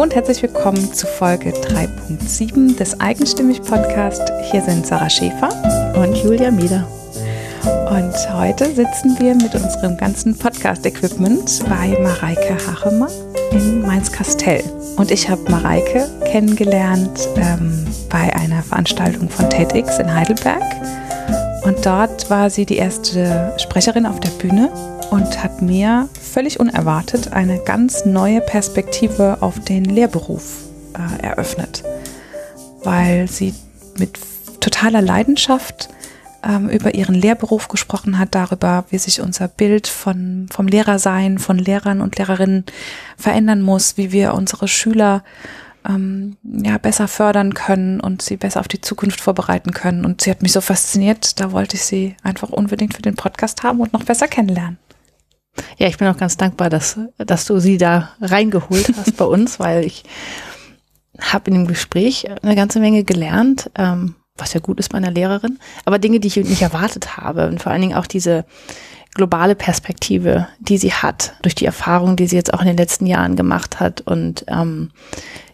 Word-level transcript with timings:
Hallo 0.00 0.08
und 0.08 0.16
herzlich 0.16 0.42
willkommen 0.42 0.94
zu 0.94 1.06
Folge 1.06 1.50
3.7 1.50 2.74
des 2.74 2.98
Eigenstimmig 3.00 3.60
Podcast. 3.60 4.22
Hier 4.50 4.62
sind 4.62 4.86
Sarah 4.86 5.10
Schäfer 5.10 5.50
und 5.94 6.16
Julia 6.16 6.50
Mieder. 6.50 6.88
Und 7.90 8.14
heute 8.32 8.64
sitzen 8.74 9.18
wir 9.18 9.34
mit 9.34 9.54
unserem 9.54 9.98
ganzen 9.98 10.38
Podcast-Equipment 10.38 11.62
bei 11.68 11.98
Mareike 12.00 12.56
Hachemer 12.66 13.10
in 13.52 13.82
Mainz-Kastell. 13.82 14.64
Und 14.96 15.10
ich 15.10 15.28
habe 15.28 15.42
Mareike 15.50 16.08
kennengelernt 16.24 17.28
ähm, 17.36 17.86
bei 18.08 18.34
einer 18.34 18.62
Veranstaltung 18.62 19.28
von 19.28 19.50
TEDx 19.50 19.98
in 19.98 20.14
Heidelberg. 20.14 20.64
Und 21.64 21.84
dort 21.84 22.30
war 22.30 22.48
sie 22.48 22.64
die 22.64 22.78
erste 22.78 23.52
Sprecherin 23.58 24.06
auf 24.06 24.18
der 24.18 24.30
Bühne 24.30 24.70
und 25.10 25.42
hat 25.42 25.60
mir 25.60 26.08
völlig 26.20 26.60
unerwartet 26.60 27.32
eine 27.32 27.58
ganz 27.58 28.04
neue 28.04 28.40
Perspektive 28.40 29.38
auf 29.40 29.58
den 29.60 29.84
Lehrberuf 29.84 30.64
äh, 30.94 31.22
eröffnet, 31.22 31.82
weil 32.84 33.28
sie 33.28 33.54
mit 33.98 34.18
totaler 34.60 35.02
Leidenschaft 35.02 35.88
ähm, 36.42 36.68
über 36.68 36.94
ihren 36.94 37.14
Lehrberuf 37.14 37.68
gesprochen 37.68 38.18
hat, 38.18 38.34
darüber, 38.34 38.84
wie 38.90 38.98
sich 38.98 39.20
unser 39.20 39.48
Bild 39.48 39.88
von, 39.88 40.46
vom 40.50 40.68
Lehrersein, 40.68 41.38
von 41.38 41.58
Lehrern 41.58 42.00
und 42.00 42.16
Lehrerinnen 42.16 42.64
verändern 43.16 43.62
muss, 43.62 43.96
wie 43.96 44.12
wir 44.12 44.34
unsere 44.34 44.68
Schüler 44.68 45.24
ähm, 45.88 46.36
ja, 46.44 46.78
besser 46.78 47.08
fördern 47.08 47.54
können 47.54 48.00
und 48.00 48.22
sie 48.22 48.36
besser 48.36 48.60
auf 48.60 48.68
die 48.68 48.80
Zukunft 48.80 49.20
vorbereiten 49.20 49.72
können. 49.72 50.04
Und 50.04 50.20
sie 50.22 50.30
hat 50.30 50.42
mich 50.42 50.52
so 50.52 50.60
fasziniert, 50.60 51.40
da 51.40 51.52
wollte 51.52 51.76
ich 51.76 51.84
sie 51.84 52.16
einfach 52.22 52.50
unbedingt 52.50 52.94
für 52.94 53.02
den 53.02 53.16
Podcast 53.16 53.62
haben 53.62 53.80
und 53.80 53.92
noch 53.92 54.04
besser 54.04 54.28
kennenlernen. 54.28 54.78
Ja, 55.78 55.88
ich 55.88 55.98
bin 55.98 56.08
auch 56.08 56.16
ganz 56.16 56.36
dankbar, 56.36 56.70
dass, 56.70 56.98
dass 57.18 57.46
du 57.46 57.58
sie 57.58 57.78
da 57.78 58.10
reingeholt 58.20 58.92
hast 58.96 59.16
bei 59.16 59.24
uns, 59.24 59.58
weil 59.60 59.84
ich 59.84 60.04
habe 61.20 61.50
in 61.50 61.54
dem 61.54 61.66
Gespräch 61.66 62.26
eine 62.42 62.54
ganze 62.54 62.80
Menge 62.80 63.04
gelernt, 63.04 63.70
ähm, 63.76 64.14
was 64.36 64.54
ja 64.54 64.60
gut 64.60 64.78
ist 64.78 64.90
bei 64.90 64.98
einer 64.98 65.10
Lehrerin, 65.10 65.58
aber 65.84 65.98
Dinge, 65.98 66.20
die 66.20 66.28
ich 66.28 66.36
nicht 66.36 66.62
erwartet 66.62 67.16
habe 67.16 67.48
und 67.48 67.62
vor 67.62 67.72
allen 67.72 67.82
Dingen 67.82 67.96
auch 67.96 68.06
diese 68.06 68.44
globale 69.14 69.54
Perspektive, 69.54 70.48
die 70.60 70.78
sie 70.78 70.92
hat, 70.92 71.34
durch 71.42 71.54
die 71.54 71.66
Erfahrung, 71.66 72.16
die 72.16 72.26
sie 72.26 72.36
jetzt 72.36 72.54
auch 72.54 72.60
in 72.60 72.68
den 72.68 72.76
letzten 72.76 73.06
Jahren 73.06 73.36
gemacht 73.36 73.80
hat 73.80 74.00
und 74.02 74.44
ähm, 74.48 74.90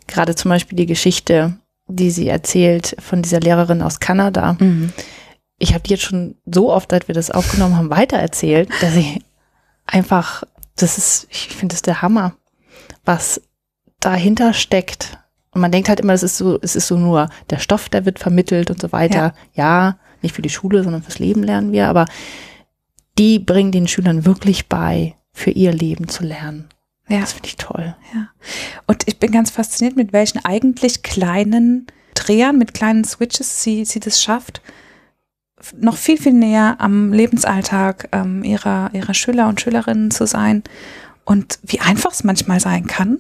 gerade 0.07 0.35
zum 0.35 0.51
Beispiel 0.51 0.77
die 0.77 0.87
Geschichte, 0.87 1.57
die 1.89 2.11
sie 2.11 2.29
erzählt 2.29 2.97
von 2.99 3.23
dieser 3.23 3.41
Lehrerin 3.41 3.83
aus 3.83 4.01
Kanada. 4.01 4.57
Mhm. 4.59 4.93
Ich 5.59 5.73
habe 5.73 5.83
die 5.85 5.91
jetzt 5.91 6.03
schon 6.03 6.37
so 6.45 6.71
oft, 6.71 6.91
seit 6.91 7.09
wir 7.09 7.15
das 7.15 7.31
aufgenommen 7.31 7.77
haben, 7.77 7.91
weitererzählt, 7.91 8.69
dass 8.83 8.95
ich 8.95 9.21
einfach, 9.87 10.45
das 10.77 10.99
ist, 10.99 11.27
ich 11.31 11.49
finde 11.49 11.75
das 11.75 11.83
der 11.83 12.03
Hammer, 12.03 12.35
was 13.05 13.41
dahinter 14.01 14.53
steckt. 14.53 15.19
Und 15.51 15.61
man 15.61 15.73
denkt 15.73 15.89
halt 15.89 16.01
immer, 16.01 16.13
es 16.13 16.23
ist 16.23 16.37
so, 16.37 16.59
es 16.61 16.77
ist 16.77 16.87
so 16.87 16.97
nur 16.97 17.31
der 17.51 17.59
Stoff, 17.59 17.89
der 17.89 18.05
wird 18.05 18.19
vermittelt 18.19 18.71
und 18.71 18.81
so 18.81 18.93
weiter. 18.93 19.35
Ja, 19.55 19.89
ja 19.89 19.99
nicht 20.23 20.35
für 20.35 20.43
die 20.43 20.51
Schule, 20.51 20.83
sondern 20.83 21.03
fürs 21.03 21.19
Leben 21.19 21.43
lernen 21.43 21.73
wir, 21.73 21.89
aber 21.89 22.07
die 23.19 23.39
bringen 23.39 23.73
den 23.73 23.89
Schülern 23.89 24.27
wirklich 24.27 24.69
bei, 24.69 25.15
für 25.33 25.51
ihr 25.51 25.73
Leben 25.73 26.09
zu 26.09 26.25
lernen. 26.25 26.69
Ja. 27.09 27.21
Das 27.21 27.33
finde 27.33 27.49
ich 27.49 27.57
toll. 27.57 27.97
Ja. 28.15 28.29
Und 28.87 29.07
ich 29.07 29.19
bin 29.19 29.31
ganz 29.31 29.51
fasziniert, 29.51 29.97
mit 29.97 30.13
welchen 30.13 30.45
eigentlich 30.45 31.03
kleinen 31.03 31.87
Drehern, 32.15 32.59
mit 32.59 32.75
kleinen 32.75 33.05
Switches 33.05 33.63
sie, 33.63 33.85
sie 33.85 34.01
das 34.01 34.23
schafft, 34.23 34.61
noch 35.79 35.97
viel, 35.97 36.19
viel 36.19 36.33
näher 36.33 36.77
am 36.79 37.13
Lebensalltag 37.13 38.09
ähm, 38.13 38.45
ihrer, 38.45 38.91
ihrer 38.93 39.15
Schüler 39.15 39.49
und 39.49 39.61
Schülerinnen 39.61 40.11
zu 40.11 40.27
sein 40.27 40.63
und 41.25 41.59
wie 41.63 41.81
einfach 41.81 42.13
es 42.13 42.25
manchmal 42.25 42.61
sein 42.61 42.87
kann. 42.87 43.19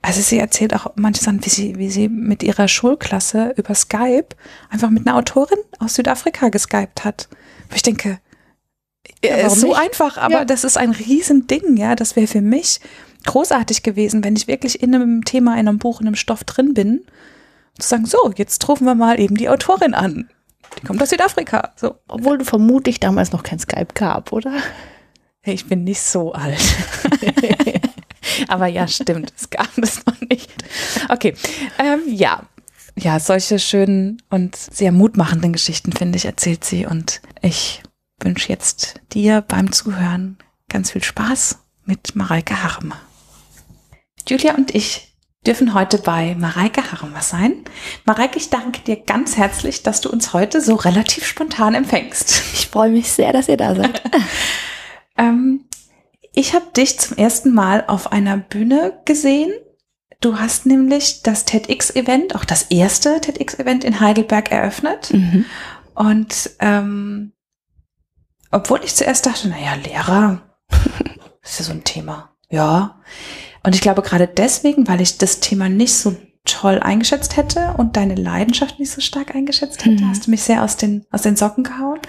Also 0.00 0.20
sie 0.20 0.38
erzählt 0.38 0.74
auch 0.74 0.92
manche 0.94 1.22
Sachen, 1.22 1.44
wie 1.44 1.50
sie, 1.50 1.76
wie 1.76 1.90
sie 1.90 2.08
mit 2.08 2.42
ihrer 2.42 2.68
Schulklasse 2.68 3.52
über 3.56 3.74
Skype 3.74 4.28
einfach 4.70 4.90
mit 4.90 5.06
einer 5.06 5.16
Autorin 5.16 5.58
aus 5.80 5.94
Südafrika 5.94 6.50
geskypt 6.50 7.04
hat. 7.04 7.28
Wo 7.68 7.74
ich 7.74 7.82
denke, 7.82 8.20
ja, 9.24 9.36
ist 9.36 9.60
so 9.60 9.68
nicht? 9.68 9.78
einfach, 9.78 10.16
aber 10.16 10.40
ja. 10.40 10.44
das 10.44 10.64
ist 10.64 10.78
ein 10.78 10.92
Riesending, 10.92 11.76
ja. 11.76 11.96
Das 11.96 12.14
wäre 12.14 12.28
für 12.28 12.40
mich 12.40 12.80
großartig 13.26 13.82
gewesen, 13.82 14.22
wenn 14.22 14.36
ich 14.36 14.46
wirklich 14.46 14.80
in 14.80 14.94
einem 14.94 15.24
Thema, 15.24 15.58
in 15.58 15.68
einem 15.68 15.78
Buch, 15.78 16.00
in 16.00 16.06
einem 16.06 16.16
Stoff 16.16 16.44
drin 16.44 16.74
bin. 16.74 17.04
Zu 17.78 17.88
sagen, 17.88 18.06
so, 18.06 18.32
jetzt 18.36 18.68
rufen 18.68 18.84
wir 18.84 18.94
mal 18.94 19.20
eben 19.20 19.36
die 19.36 19.48
Autorin 19.48 19.94
an. 19.94 20.28
Die 20.76 20.86
kommt 20.86 21.02
aus 21.02 21.10
Südafrika. 21.10 21.72
So. 21.76 21.96
Obwohl 22.08 22.38
du 22.38 22.44
vermutlich 22.44 23.00
damals 23.00 23.32
noch 23.32 23.42
kein 23.42 23.58
Skype 23.58 23.94
gab, 23.94 24.32
oder? 24.32 24.52
Ich 25.44 25.66
bin 25.66 25.84
nicht 25.84 26.00
so 26.00 26.32
alt. 26.32 26.60
Aber 28.48 28.66
ja, 28.66 28.86
stimmt, 28.86 29.32
es 29.36 29.50
gab 29.50 29.76
es 29.78 30.04
noch 30.04 30.20
nicht. 30.28 30.52
Okay, 31.08 31.34
ähm, 31.78 32.02
ja. 32.06 32.42
Ja, 32.96 33.20
solche 33.20 33.58
schönen 33.58 34.22
und 34.28 34.56
sehr 34.56 34.90
mutmachenden 34.90 35.52
Geschichten, 35.52 35.92
finde 35.92 36.16
ich, 36.16 36.24
erzählt 36.24 36.64
sie. 36.64 36.84
Und 36.84 37.20
ich 37.42 37.82
wünsche 38.20 38.48
jetzt 38.48 39.00
dir 39.12 39.42
beim 39.42 39.70
Zuhören 39.70 40.36
ganz 40.68 40.90
viel 40.90 41.02
Spaß 41.02 41.58
mit 41.84 42.16
Mareike 42.16 42.62
Harmer. 42.62 42.96
Julia 44.28 44.54
und 44.54 44.74
ich 44.74 45.07
dürfen 45.48 45.72
heute 45.72 45.96
bei 45.96 46.34
Mareike 46.34 46.92
Harmer 46.92 47.22
sein. 47.22 47.64
Mareike, 48.04 48.36
ich 48.36 48.50
danke 48.50 48.80
dir 48.82 48.96
ganz 48.96 49.38
herzlich, 49.38 49.82
dass 49.82 50.02
du 50.02 50.10
uns 50.10 50.34
heute 50.34 50.60
so 50.60 50.74
relativ 50.74 51.26
spontan 51.26 51.74
empfängst. 51.74 52.42
Ich 52.52 52.68
freue 52.68 52.90
mich 52.90 53.10
sehr, 53.10 53.32
dass 53.32 53.48
ihr 53.48 53.56
da 53.56 53.74
seid. 53.74 54.02
ähm, 55.16 55.64
ich 56.34 56.52
habe 56.52 56.66
dich 56.76 56.98
zum 57.00 57.16
ersten 57.16 57.54
Mal 57.54 57.82
auf 57.86 58.12
einer 58.12 58.36
Bühne 58.36 59.00
gesehen. 59.06 59.50
Du 60.20 60.38
hast 60.38 60.66
nämlich 60.66 61.22
das 61.22 61.46
TEDx-Event, 61.46 62.34
auch 62.34 62.44
das 62.44 62.64
erste 62.64 63.18
TEDx-Event 63.18 63.84
in 63.84 64.00
Heidelberg 64.00 64.52
eröffnet. 64.52 65.14
Mhm. 65.14 65.46
Und 65.94 66.50
ähm, 66.58 67.32
obwohl 68.50 68.84
ich 68.84 68.94
zuerst 68.94 69.24
dachte, 69.24 69.48
naja, 69.48 69.74
Lehrer, 69.76 70.42
ist 71.42 71.58
ja 71.58 71.64
so 71.64 71.72
ein 71.72 71.84
Thema. 71.84 72.36
Ja, 72.50 73.00
und 73.62 73.74
ich 73.74 73.80
glaube 73.80 74.02
gerade 74.02 74.26
deswegen, 74.26 74.86
weil 74.88 75.00
ich 75.00 75.18
das 75.18 75.40
Thema 75.40 75.68
nicht 75.68 75.94
so 75.94 76.16
toll 76.48 76.78
eingeschätzt 76.78 77.36
hätte 77.36 77.74
und 77.76 77.96
deine 77.96 78.14
Leidenschaft 78.14 78.78
nicht 78.78 78.90
so 78.90 79.00
stark 79.00 79.34
eingeschätzt 79.34 79.84
hätte, 79.84 80.02
mhm. 80.02 80.08
hast 80.08 80.26
du 80.26 80.30
mich 80.30 80.42
sehr 80.42 80.64
aus 80.64 80.76
den, 80.76 81.04
aus 81.10 81.22
den 81.22 81.36
Socken 81.36 81.62
gehauen. 81.62 82.00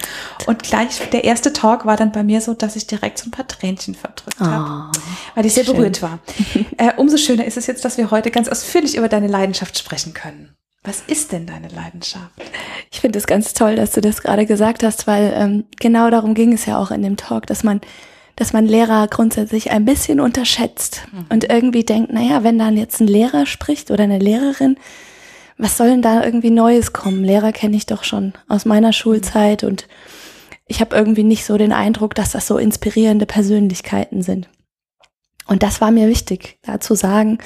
Und 0.47 0.63
gleich 0.63 1.09
der 1.11 1.25
erste 1.25 1.51
Talk 1.53 1.85
war 1.85 1.97
dann 1.97 2.11
bei 2.11 2.23
mir 2.23 2.41
so, 2.41 2.53
dass 2.53 2.75
ich 2.75 2.87
direkt 2.87 3.17
so 3.17 3.27
ein 3.27 3.31
paar 3.31 3.47
Tränchen 3.47 3.95
verdrückt 3.95 4.37
oh, 4.39 4.45
habe, 4.45 4.91
weil 5.35 5.45
ich 5.45 5.53
sehr 5.53 5.65
schön. 5.65 5.75
berührt 5.75 6.01
war. 6.01 6.19
äh, 6.77 6.93
umso 6.95 7.17
schöner 7.17 7.45
ist 7.45 7.57
es 7.57 7.67
jetzt, 7.67 7.83
dass 7.83 7.97
wir 7.97 8.11
heute 8.11 8.31
ganz 8.31 8.47
ausführlich 8.47 8.95
über 8.95 9.09
deine 9.09 9.27
Leidenschaft 9.27 9.77
sprechen 9.77 10.13
können. 10.13 10.55
Was 10.83 11.01
ist 11.07 11.33
denn 11.33 11.45
deine 11.45 11.67
Leidenschaft? 11.67 12.31
Ich 12.89 13.01
finde 13.01 13.19
es 13.19 13.27
ganz 13.27 13.53
toll, 13.53 13.75
dass 13.75 13.91
du 13.91 13.99
das 13.99 14.21
gerade 14.21 14.45
gesagt 14.45 14.81
hast, 14.81 15.07
weil 15.07 15.33
ähm, 15.35 15.65
genau 15.79 16.09
darum 16.09 16.33
ging 16.33 16.53
es 16.53 16.65
ja 16.65 16.77
auch 16.77 16.91
in 16.91 17.01
dem 17.01 17.17
Talk, 17.17 17.47
dass 17.47 17.65
man 17.65 17.81
dass 18.39 18.53
man 18.53 18.65
Lehrer 18.65 19.07
grundsätzlich 19.09 19.69
ein 19.71 19.83
bisschen 19.83 20.21
unterschätzt 20.21 21.03
mhm. 21.11 21.25
und 21.27 21.49
irgendwie 21.49 21.83
denkt, 21.83 22.13
naja, 22.13 22.41
wenn 22.43 22.57
dann 22.57 22.77
jetzt 22.77 23.01
ein 23.01 23.07
Lehrer 23.07 23.45
spricht 23.45 23.91
oder 23.91 24.05
eine 24.05 24.17
Lehrerin, 24.17 24.77
was 25.57 25.75
soll 25.75 25.89
denn 25.89 26.01
da 26.01 26.23
irgendwie 26.23 26.49
Neues 26.49 26.93
kommen? 26.93 27.25
Lehrer 27.25 27.51
kenne 27.51 27.75
ich 27.75 27.85
doch 27.85 28.05
schon 28.05 28.31
aus 28.47 28.63
meiner 28.63 28.93
Schulzeit 28.93 29.65
und 29.65 29.89
ich 30.67 30.79
habe 30.79 30.95
irgendwie 30.95 31.25
nicht 31.25 31.43
so 31.45 31.57
den 31.57 31.73
Eindruck, 31.73 32.15
dass 32.15 32.31
das 32.31 32.47
so 32.47 32.57
inspirierende 32.57 33.25
Persönlichkeiten 33.25 34.21
sind. 34.21 34.47
Und 35.45 35.61
das 35.61 35.81
war 35.81 35.91
mir 35.91 36.07
wichtig, 36.07 36.59
da 36.61 36.79
zu 36.79 36.95
sagen, 36.95 37.39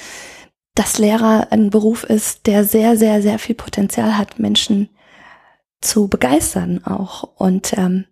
dass 0.76 0.98
Lehrer 0.98 1.48
ein 1.50 1.70
Beruf 1.70 2.04
ist, 2.04 2.46
der 2.46 2.62
sehr, 2.62 2.96
sehr, 2.96 3.20
sehr 3.20 3.40
viel 3.40 3.56
Potenzial 3.56 4.16
hat, 4.16 4.38
Menschen 4.38 4.90
zu 5.80 6.06
begeistern 6.06 6.84
auch. 6.84 7.24
Und 7.36 7.72
ähm, 7.76 8.04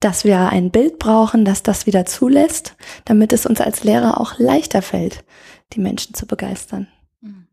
dass 0.00 0.24
wir 0.24 0.50
ein 0.50 0.70
Bild 0.70 0.98
brauchen, 0.98 1.44
das 1.44 1.62
das 1.62 1.86
wieder 1.86 2.04
zulässt, 2.04 2.76
damit 3.04 3.32
es 3.32 3.46
uns 3.46 3.60
als 3.60 3.84
Lehrer 3.84 4.20
auch 4.20 4.38
leichter 4.38 4.82
fällt, 4.82 5.24
die 5.72 5.80
Menschen 5.80 6.14
zu 6.14 6.26
begeistern. 6.26 6.88
Mhm. 7.20 7.48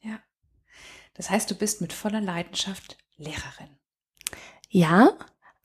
Ja. 0.00 0.18
Das 1.14 1.30
heißt, 1.30 1.50
du 1.50 1.54
bist 1.54 1.80
mit 1.80 1.92
voller 1.92 2.20
Leidenschaft 2.20 2.96
Lehrerin. 3.16 3.76
Ja, 4.68 5.12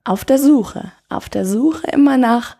auf 0.03 0.25
der 0.25 0.39
Suche. 0.39 0.91
Auf 1.09 1.29
der 1.29 1.45
Suche 1.45 1.87
immer 1.87 2.17
nach 2.17 2.57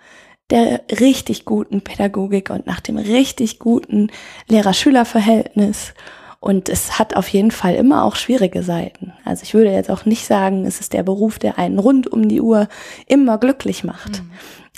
der 0.49 0.83
richtig 0.99 1.45
guten 1.45 1.81
Pädagogik 1.81 2.49
und 2.49 2.65
nach 2.67 2.79
dem 2.79 2.97
richtig 2.97 3.59
guten 3.59 4.11
Lehrer-Schüler-Verhältnis 4.47 5.93
und 6.39 6.69
es 6.69 6.99
hat 6.99 7.15
auf 7.15 7.27
jeden 7.27 7.51
Fall 7.51 7.75
immer 7.75 8.03
auch 8.03 8.15
schwierige 8.15 8.63
Seiten. 8.63 9.13
Also 9.23 9.43
ich 9.43 9.53
würde 9.53 9.71
jetzt 9.71 9.89
auch 9.89 10.05
nicht 10.05 10.25
sagen, 10.25 10.65
es 10.65 10.79
ist 10.79 10.93
der 10.93 11.03
Beruf, 11.03 11.39
der 11.39 11.57
einen 11.57 11.79
rund 11.79 12.07
um 12.07 12.27
die 12.27 12.41
Uhr 12.41 12.67
immer 13.07 13.37
glücklich 13.37 13.83
macht. 13.83 14.21
Mhm. 14.21 14.31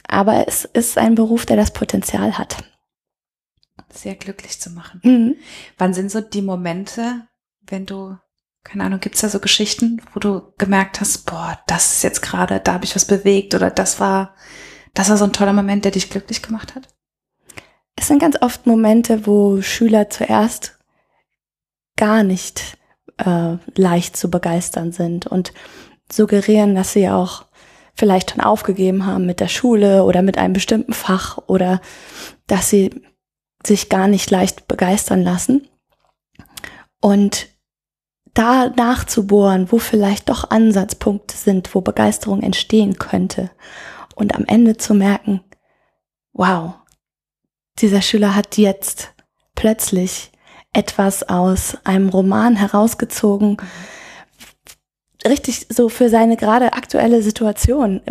Aber 0.07 0.48
es 0.48 0.65
ist 0.65 0.98
ein 0.98 1.15
Beruf, 1.15 1.45
der 1.45 1.57
das 1.57 1.71
Potenzial 1.71 2.38
hat. 2.38 2.57
Sehr 3.92 4.15
glücklich 4.15 4.59
zu 4.59 4.69
machen. 4.69 5.01
Mhm. 5.04 5.36
Wann 5.77 5.94
sind 5.94 6.12
so 6.12 6.21
die 6.21 6.42
Momente, 6.42 7.27
wenn 7.62 7.86
du, 7.86 8.18
keine 8.63 8.86
Ahnung, 8.86 9.00
gibt's 9.00 9.21
da 9.21 9.30
so 9.30 9.39
Geschichten, 9.39 10.01
wo 10.13 10.19
du 10.19 10.53
gemerkt 10.57 11.01
hast, 11.01 11.25
boah, 11.25 11.60
das 11.68 11.94
ist 11.94 12.03
jetzt 12.03 12.21
gerade, 12.21 12.60
da 12.60 12.74
habe 12.74 12.86
ich 12.86 12.95
was 12.95 13.06
bewegt 13.06 13.56
oder 13.56 13.71
das 13.71 14.00
war, 14.00 14.36
das 14.94 15.10
war 15.10 15.18
so 15.18 15.25
ein 15.25 15.33
toller 15.33 15.53
Moment, 15.53 15.86
der 15.86 15.92
dich 15.92 16.10
glücklich 16.10 16.42
gemacht 16.42 16.75
hat? 16.75 16.88
Es 17.95 18.07
sind 18.07 18.19
ganz 18.19 18.42
oft 18.42 18.68
Momente, 18.68 19.25
wo 19.25 19.62
Schüler 19.62 20.10
zuerst 20.10 20.76
gar 21.98 22.24
nicht 22.24 22.78
äh, 23.18 23.58
leicht 23.76 24.16
zu 24.16 24.30
begeistern 24.30 24.92
sind 24.92 25.28
und 25.28 25.54
suggerieren, 26.12 26.76
dass 26.76 26.94
sie 26.94 27.10
auch 27.10 27.46
vielleicht 27.94 28.32
schon 28.32 28.42
aufgegeben 28.42 29.06
haben 29.06 29.26
mit 29.26 29.40
der 29.40 29.48
Schule 29.48 30.04
oder 30.04 30.22
mit 30.22 30.38
einem 30.38 30.54
bestimmten 30.54 30.94
Fach 30.94 31.40
oder 31.48 31.82
dass 32.46 32.70
sie 32.70 33.02
sich 33.66 33.90
gar 33.90 34.08
nicht 34.08 34.30
leicht 34.30 34.68
begeistern 34.68 35.24
lassen. 35.24 35.68
Und 37.02 37.48
da 38.34 38.70
nachzubohren, 38.70 39.72
wo 39.72 39.80
vielleicht 39.80 40.30
doch 40.30 40.52
Ansatzpunkte 40.52 41.36
sind, 41.36 41.74
wo 41.74 41.82
Begeisterung 41.82 42.44
entstehen 42.44 43.00
könnte. 43.00 43.50
Und 44.16 44.36
am 44.36 44.46
Ende 44.46 44.78
zu 44.78 44.94
merken, 44.94 45.42
wow, 46.34 46.76
dieser 47.80 48.04
Schüler 48.04 48.36
hat 48.36 48.58
jetzt 48.58 49.14
plötzlich 49.56 50.32
etwas 50.77 51.24
aus 51.24 51.75
einem 51.85 52.09
Roman 52.09 52.56
herausgezogen, 52.56 53.57
richtig 55.25 55.65
so 55.69 55.89
für 55.89 56.09
seine 56.09 56.38
gerade 56.38 56.74
aktuelle 56.74 57.24
Situation. 57.24 58.01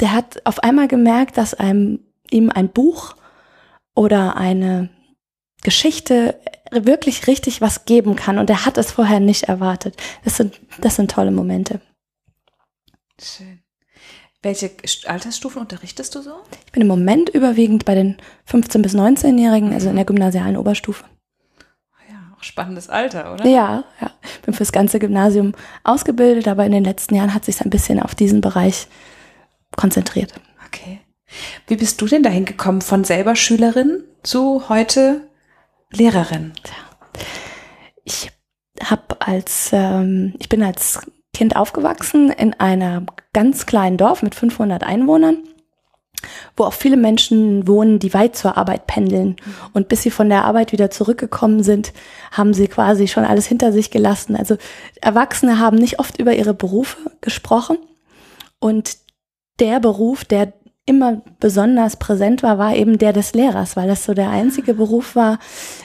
Der 0.00 0.12
hat 0.12 0.40
auf 0.44 0.60
einmal 0.60 0.88
gemerkt, 0.88 1.36
dass 1.36 1.52
einem 1.52 2.00
ihm 2.30 2.48
ein 2.48 2.70
Buch 2.70 3.14
oder 3.94 4.36
eine 4.38 4.88
Geschichte 5.62 6.40
wirklich 6.70 7.26
richtig 7.26 7.60
was 7.60 7.84
geben 7.84 8.16
kann 8.16 8.38
und 8.38 8.48
er 8.48 8.64
hat 8.64 8.78
es 8.78 8.90
vorher 8.90 9.20
nicht 9.20 9.44
erwartet. 9.44 9.94
Das 10.24 10.38
sind, 10.38 10.58
das 10.80 10.96
sind 10.96 11.10
tolle 11.10 11.30
Momente. 11.30 11.82
Schön. 13.20 13.60
Welche 14.42 14.70
Altersstufen 15.06 15.60
unterrichtest 15.60 16.14
du 16.14 16.22
so? 16.22 16.36
Ich 16.66 16.72
bin 16.72 16.82
im 16.82 16.88
Moment 16.88 17.28
überwiegend 17.28 17.84
bei 17.84 17.94
den 17.94 18.16
15- 18.50 18.82
bis 18.82 18.94
19-Jährigen, 18.94 19.74
also 19.74 19.90
in 19.90 19.96
der 19.96 20.04
gymnasialen 20.06 20.56
Oberstufe. 20.56 21.04
Spannendes 22.44 22.90
Alter, 22.90 23.32
oder? 23.32 23.46
Ja, 23.46 23.84
ja. 24.00 24.10
Bin 24.44 24.54
fürs 24.54 24.72
ganze 24.72 24.98
Gymnasium 24.98 25.52
ausgebildet, 25.82 26.46
aber 26.46 26.66
in 26.66 26.72
den 26.72 26.84
letzten 26.84 27.14
Jahren 27.14 27.32
hat 27.32 27.44
sich 27.44 27.60
ein 27.62 27.70
bisschen 27.70 28.00
auf 28.00 28.14
diesen 28.14 28.40
Bereich 28.40 28.86
konzentriert. 29.76 30.34
Okay. 30.66 31.00
Wie 31.66 31.76
bist 31.76 32.00
du 32.00 32.06
denn 32.06 32.22
dahin 32.22 32.44
gekommen 32.44 32.82
von 32.82 33.02
selber 33.04 33.34
Schülerin 33.34 34.04
zu 34.22 34.68
heute 34.68 35.22
Lehrerin? 35.90 36.52
Ich 38.04 38.30
habe 38.82 39.20
als 39.20 39.70
ähm, 39.72 40.34
ich 40.38 40.48
bin 40.50 40.62
als 40.62 41.00
Kind 41.32 41.56
aufgewachsen 41.56 42.30
in 42.30 42.52
einem 42.54 43.06
ganz 43.32 43.64
kleinen 43.64 43.96
Dorf 43.96 44.22
mit 44.22 44.34
500 44.34 44.84
Einwohnern, 44.84 45.38
wo 46.56 46.64
auch 46.64 46.72
viele 46.72 46.96
Menschen 46.96 47.66
wohnen, 47.66 47.98
die 47.98 48.14
weit 48.14 48.36
zur 48.36 48.56
Arbeit 48.56 48.86
pendeln. 48.86 49.36
Und 49.72 49.88
bis 49.88 50.02
sie 50.02 50.10
von 50.10 50.28
der 50.28 50.44
Arbeit 50.44 50.72
wieder 50.72 50.90
zurückgekommen 50.90 51.62
sind, 51.62 51.92
haben 52.32 52.54
sie 52.54 52.68
quasi 52.68 53.08
schon 53.08 53.24
alles 53.24 53.46
hinter 53.46 53.72
sich 53.72 53.90
gelassen. 53.90 54.36
Also 54.36 54.56
Erwachsene 55.00 55.58
haben 55.58 55.76
nicht 55.76 55.98
oft 55.98 56.18
über 56.18 56.34
ihre 56.34 56.54
Berufe 56.54 56.98
gesprochen. 57.20 57.78
Und 58.58 58.96
der 59.60 59.80
Beruf, 59.80 60.24
der 60.24 60.52
immer 60.86 61.22
besonders 61.40 61.98
präsent 61.98 62.42
war, 62.42 62.58
war 62.58 62.76
eben 62.76 62.98
der 62.98 63.12
des 63.12 63.32
Lehrers, 63.32 63.76
weil 63.76 63.88
das 63.88 64.04
so 64.04 64.12
der 64.12 64.30
einzige 64.30 64.74
Beruf 64.74 65.16
war, 65.16 65.38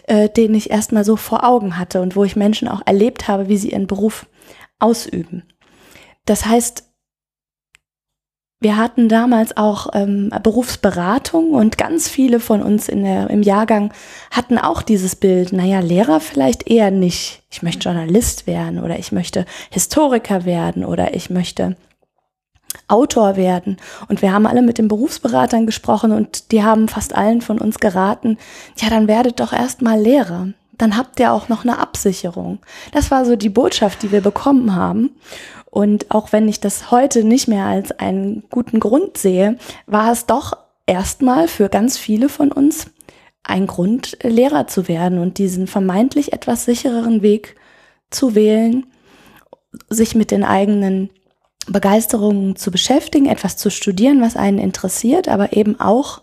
äh, 0.08 0.28
den 0.30 0.54
ich 0.54 0.72
erstmal 0.72 1.06
so 1.06 1.16
vor 1.16 1.46
Augen 1.46 1.78
hatte 1.78 2.02
und 2.02 2.16
wo 2.16 2.26
ich 2.26 2.36
Menschen 2.36 2.68
auch 2.68 2.82
erlebt 2.86 3.28
habe, 3.28 3.48
wie 3.48 3.58
sie 3.58 3.72
ihren 3.72 3.88
Beruf 3.88 4.26
ausüben. 4.80 5.44
Das 6.26 6.46
heißt, 6.46 6.89
wir 8.62 8.76
hatten 8.76 9.08
damals 9.08 9.56
auch 9.56 9.88
ähm, 9.94 10.32
Berufsberatung 10.44 11.52
und 11.52 11.78
ganz 11.78 12.10
viele 12.10 12.42
von 12.42 12.62
uns 12.62 12.90
in 12.90 13.04
der, 13.04 13.30
im 13.30 13.42
Jahrgang 13.42 13.94
hatten 14.32 14.58
auch 14.58 14.82
dieses 14.82 15.16
Bild, 15.16 15.54
naja, 15.54 15.80
Lehrer 15.80 16.20
vielleicht 16.20 16.70
eher 16.70 16.92
nicht. 16.92 17.42
Ich 17.50 17.64
möchte 17.64 17.88
Journalist 17.88 18.48
werden 18.48 18.84
oder 18.84 19.00
ich 19.00 19.14
möchte 19.14 19.46
Historiker 19.70 20.44
werden 20.44 20.84
oder 20.84 21.14
ich 21.14 21.30
möchte 21.30 21.78
Autor 22.90 23.38
werden. 23.38 23.78
Und 24.10 24.22
wir 24.22 24.34
haben 24.34 24.46
alle 24.46 24.62
mit 24.62 24.78
den 24.78 24.90
Berufsberatern 24.90 25.66
gesprochen 25.66 26.12
und 26.12 26.52
die 26.52 26.62
haben 26.62 26.90
fast 26.90 27.16
allen 27.16 27.42
von 27.42 27.60
uns 27.60 27.80
geraten, 27.80 28.38
ja, 28.78 28.90
dann 28.90 29.08
werdet 29.08 29.40
doch 29.40 29.54
erstmal 29.54 30.00
Lehrer. 30.02 30.50
Dann 30.78 30.98
habt 30.98 31.20
ihr 31.20 31.34
auch 31.34 31.50
noch 31.50 31.64
eine 31.64 31.78
Absicherung. 31.78 32.60
Das 32.94 33.12
war 33.12 33.26
so 33.26 33.36
die 33.36 33.50
Botschaft, 33.50 34.02
die 34.02 34.12
wir 34.12 34.22
bekommen 34.22 34.76
haben. 34.76 35.12
Und 35.72 36.10
auch 36.12 36.32
wenn 36.32 36.48
ich 36.48 36.60
das 36.60 36.92
heute 36.92 37.24
nicht 37.24 37.48
mehr 37.48 37.66
als 37.66 37.92
einen 37.92 38.44
guten 38.50 38.80
Grund 38.80 39.18
sehe, 39.18 39.58
war 39.86 40.12
es 40.12 40.26
doch 40.26 40.58
erstmal 40.86 41.48
für 41.48 41.70
ganz 41.70 41.98
viele 41.98 42.30
von 42.30 42.52
uns 42.52 42.88
ein 43.44 43.68
Grund, 43.68 44.18
Lehrer 44.24 44.68
zu 44.68 44.88
werden 44.88 45.20
und 45.20 45.38
diesen 45.38 45.68
vermeintlich 45.68 46.34
etwas 46.34 46.66
sichereren 46.66 47.22
Weg 47.22 47.56
zu 48.10 48.36
wählen, 48.36 48.86
sich 49.90 50.16
mit 50.16 50.32
den 50.32 50.44
eigenen 50.44 51.10
Begeisterung 51.68 52.56
zu 52.56 52.72
beschäftigen, 52.72 53.28
etwas 53.28 53.58
zu 53.58 53.70
studieren, 53.70 54.22
was 54.22 54.36
einen 54.36 54.58
interessiert, 54.58 55.28
aber 55.28 55.54
eben 55.54 55.80
auch 55.80 56.22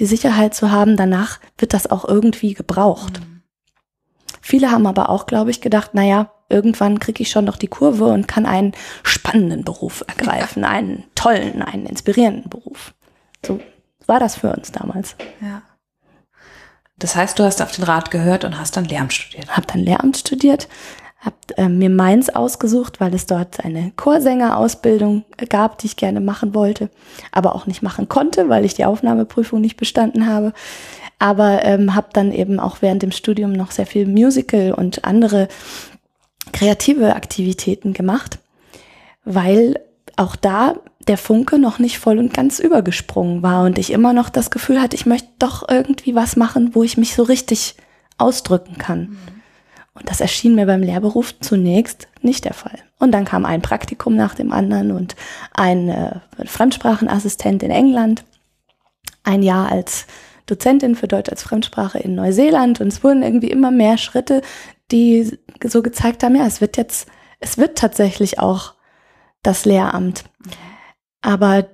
die 0.00 0.06
Sicherheit 0.06 0.54
zu 0.54 0.70
haben, 0.70 0.96
danach 0.96 1.38
wird 1.58 1.74
das 1.74 1.90
auch 1.90 2.06
irgendwie 2.06 2.54
gebraucht. 2.54 3.20
Mhm. 3.20 3.42
Viele 4.40 4.70
haben 4.72 4.86
aber 4.86 5.10
auch, 5.10 5.26
glaube 5.26 5.50
ich, 5.50 5.60
gedacht, 5.60 5.94
naja, 5.94 6.32
irgendwann 6.50 6.98
kriege 6.98 7.22
ich 7.22 7.30
schon 7.30 7.44
noch 7.44 7.56
die 7.56 7.68
Kurve 7.68 8.06
und 8.06 8.28
kann 8.28 8.46
einen 8.46 8.72
spannenden 9.02 9.64
Beruf 9.64 10.04
ergreifen, 10.06 10.64
einen 10.64 11.04
tollen, 11.14 11.62
einen 11.62 11.86
inspirierenden 11.86 12.50
Beruf. 12.50 12.92
So 13.44 13.60
war 14.06 14.20
das 14.20 14.36
für 14.36 14.52
uns 14.52 14.72
damals. 14.72 15.16
Ja. 15.40 15.62
Das 16.98 17.16
heißt, 17.16 17.38
du 17.38 17.44
hast 17.44 17.62
auf 17.62 17.72
den 17.72 17.84
Rat 17.84 18.10
gehört 18.10 18.44
und 18.44 18.58
hast 18.58 18.76
dann 18.76 18.84
Lehramt 18.84 19.14
studiert. 19.14 19.56
Hab 19.56 19.66
dann 19.68 19.80
Lehramt 19.80 20.18
studiert, 20.18 20.68
habe 21.20 21.36
äh, 21.56 21.68
mir 21.68 21.90
Mainz 21.90 22.28
ausgesucht, 22.28 23.00
weil 23.00 23.14
es 23.14 23.26
dort 23.26 23.64
eine 23.64 23.92
Chorsängerausbildung 23.96 25.24
gab, 25.48 25.78
die 25.78 25.86
ich 25.86 25.96
gerne 25.96 26.20
machen 26.20 26.54
wollte, 26.54 26.90
aber 27.30 27.54
auch 27.54 27.66
nicht 27.66 27.82
machen 27.82 28.08
konnte, 28.08 28.48
weil 28.48 28.64
ich 28.64 28.74
die 28.74 28.84
Aufnahmeprüfung 28.84 29.60
nicht 29.60 29.76
bestanden 29.76 30.26
habe. 30.26 30.52
Aber 31.18 31.64
ähm, 31.64 31.94
habe 31.94 32.08
dann 32.14 32.32
eben 32.32 32.58
auch 32.58 32.78
während 32.80 33.02
dem 33.02 33.12
Studium 33.12 33.52
noch 33.52 33.70
sehr 33.70 33.86
viel 33.86 34.06
Musical 34.06 34.72
und 34.72 35.04
andere 35.04 35.48
kreative 36.52 37.14
Aktivitäten 37.14 37.92
gemacht, 37.92 38.38
weil 39.24 39.80
auch 40.16 40.36
da 40.36 40.74
der 41.08 41.16
Funke 41.18 41.58
noch 41.58 41.78
nicht 41.78 41.98
voll 41.98 42.18
und 42.18 42.34
ganz 42.34 42.58
übergesprungen 42.58 43.42
war 43.42 43.64
und 43.64 43.78
ich 43.78 43.90
immer 43.90 44.12
noch 44.12 44.28
das 44.28 44.50
Gefühl 44.50 44.80
hatte, 44.80 44.96
ich 44.96 45.06
möchte 45.06 45.28
doch 45.38 45.68
irgendwie 45.68 46.14
was 46.14 46.36
machen, 46.36 46.74
wo 46.74 46.82
ich 46.82 46.96
mich 46.96 47.14
so 47.14 47.22
richtig 47.22 47.74
ausdrücken 48.18 48.76
kann. 48.76 49.00
Mhm. 49.00 49.18
Und 49.94 50.08
das 50.08 50.20
erschien 50.20 50.54
mir 50.54 50.66
beim 50.66 50.82
Lehrberuf 50.82 51.38
zunächst 51.40 52.08
nicht 52.22 52.44
der 52.44 52.54
Fall. 52.54 52.78
Und 52.98 53.12
dann 53.12 53.24
kam 53.24 53.44
ein 53.44 53.62
Praktikum 53.62 54.14
nach 54.14 54.34
dem 54.34 54.52
anderen 54.52 54.92
und 54.92 55.16
ein 55.52 56.20
Fremdsprachenassistent 56.44 57.62
in 57.62 57.70
England, 57.70 58.24
ein 59.24 59.42
Jahr 59.42 59.70
als 59.70 60.06
Dozentin 60.46 60.94
für 60.96 61.08
Deutsch 61.08 61.30
als 61.30 61.42
Fremdsprache 61.42 61.98
in 61.98 62.14
Neuseeland 62.14 62.80
und 62.80 62.88
es 62.88 63.02
wurden 63.02 63.22
irgendwie 63.22 63.50
immer 63.50 63.70
mehr 63.70 63.98
Schritte, 63.98 64.42
die 64.90 65.38
so 65.64 65.82
gezeigt 65.82 66.22
haben, 66.22 66.36
ja, 66.36 66.46
es 66.46 66.60
wird 66.60 66.76
jetzt, 66.76 67.08
es 67.38 67.58
wird 67.58 67.78
tatsächlich 67.78 68.38
auch 68.38 68.74
das 69.42 69.64
Lehramt. 69.64 70.24
Aber 71.22 71.66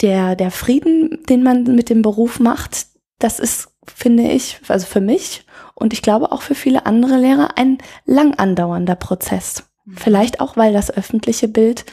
der, 0.00 0.36
der 0.36 0.50
Frieden, 0.50 1.22
den 1.28 1.42
man 1.42 1.62
mit 1.62 1.88
dem 1.88 2.02
Beruf 2.02 2.40
macht, 2.40 2.86
das 3.18 3.38
ist, 3.38 3.68
finde 3.86 4.24
ich, 4.24 4.60
also 4.68 4.86
für 4.86 5.00
mich 5.00 5.46
und 5.74 5.92
ich 5.92 6.02
glaube 6.02 6.32
auch 6.32 6.42
für 6.42 6.54
viele 6.54 6.86
andere 6.86 7.16
Lehrer 7.16 7.56
ein 7.56 7.78
lang 8.04 8.34
andauernder 8.34 8.96
Prozess. 8.96 9.64
Mhm. 9.84 9.96
Vielleicht 9.96 10.40
auch, 10.40 10.56
weil 10.56 10.72
das 10.72 10.90
öffentliche 10.90 11.48
Bild 11.48 11.84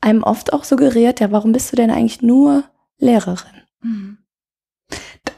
einem 0.00 0.22
oft 0.22 0.52
auch 0.52 0.64
suggeriert, 0.64 1.20
ja, 1.20 1.32
warum 1.32 1.52
bist 1.52 1.72
du 1.72 1.76
denn 1.76 1.90
eigentlich 1.90 2.22
nur 2.22 2.64
Lehrerin? 2.98 3.62
Mhm. 3.82 4.18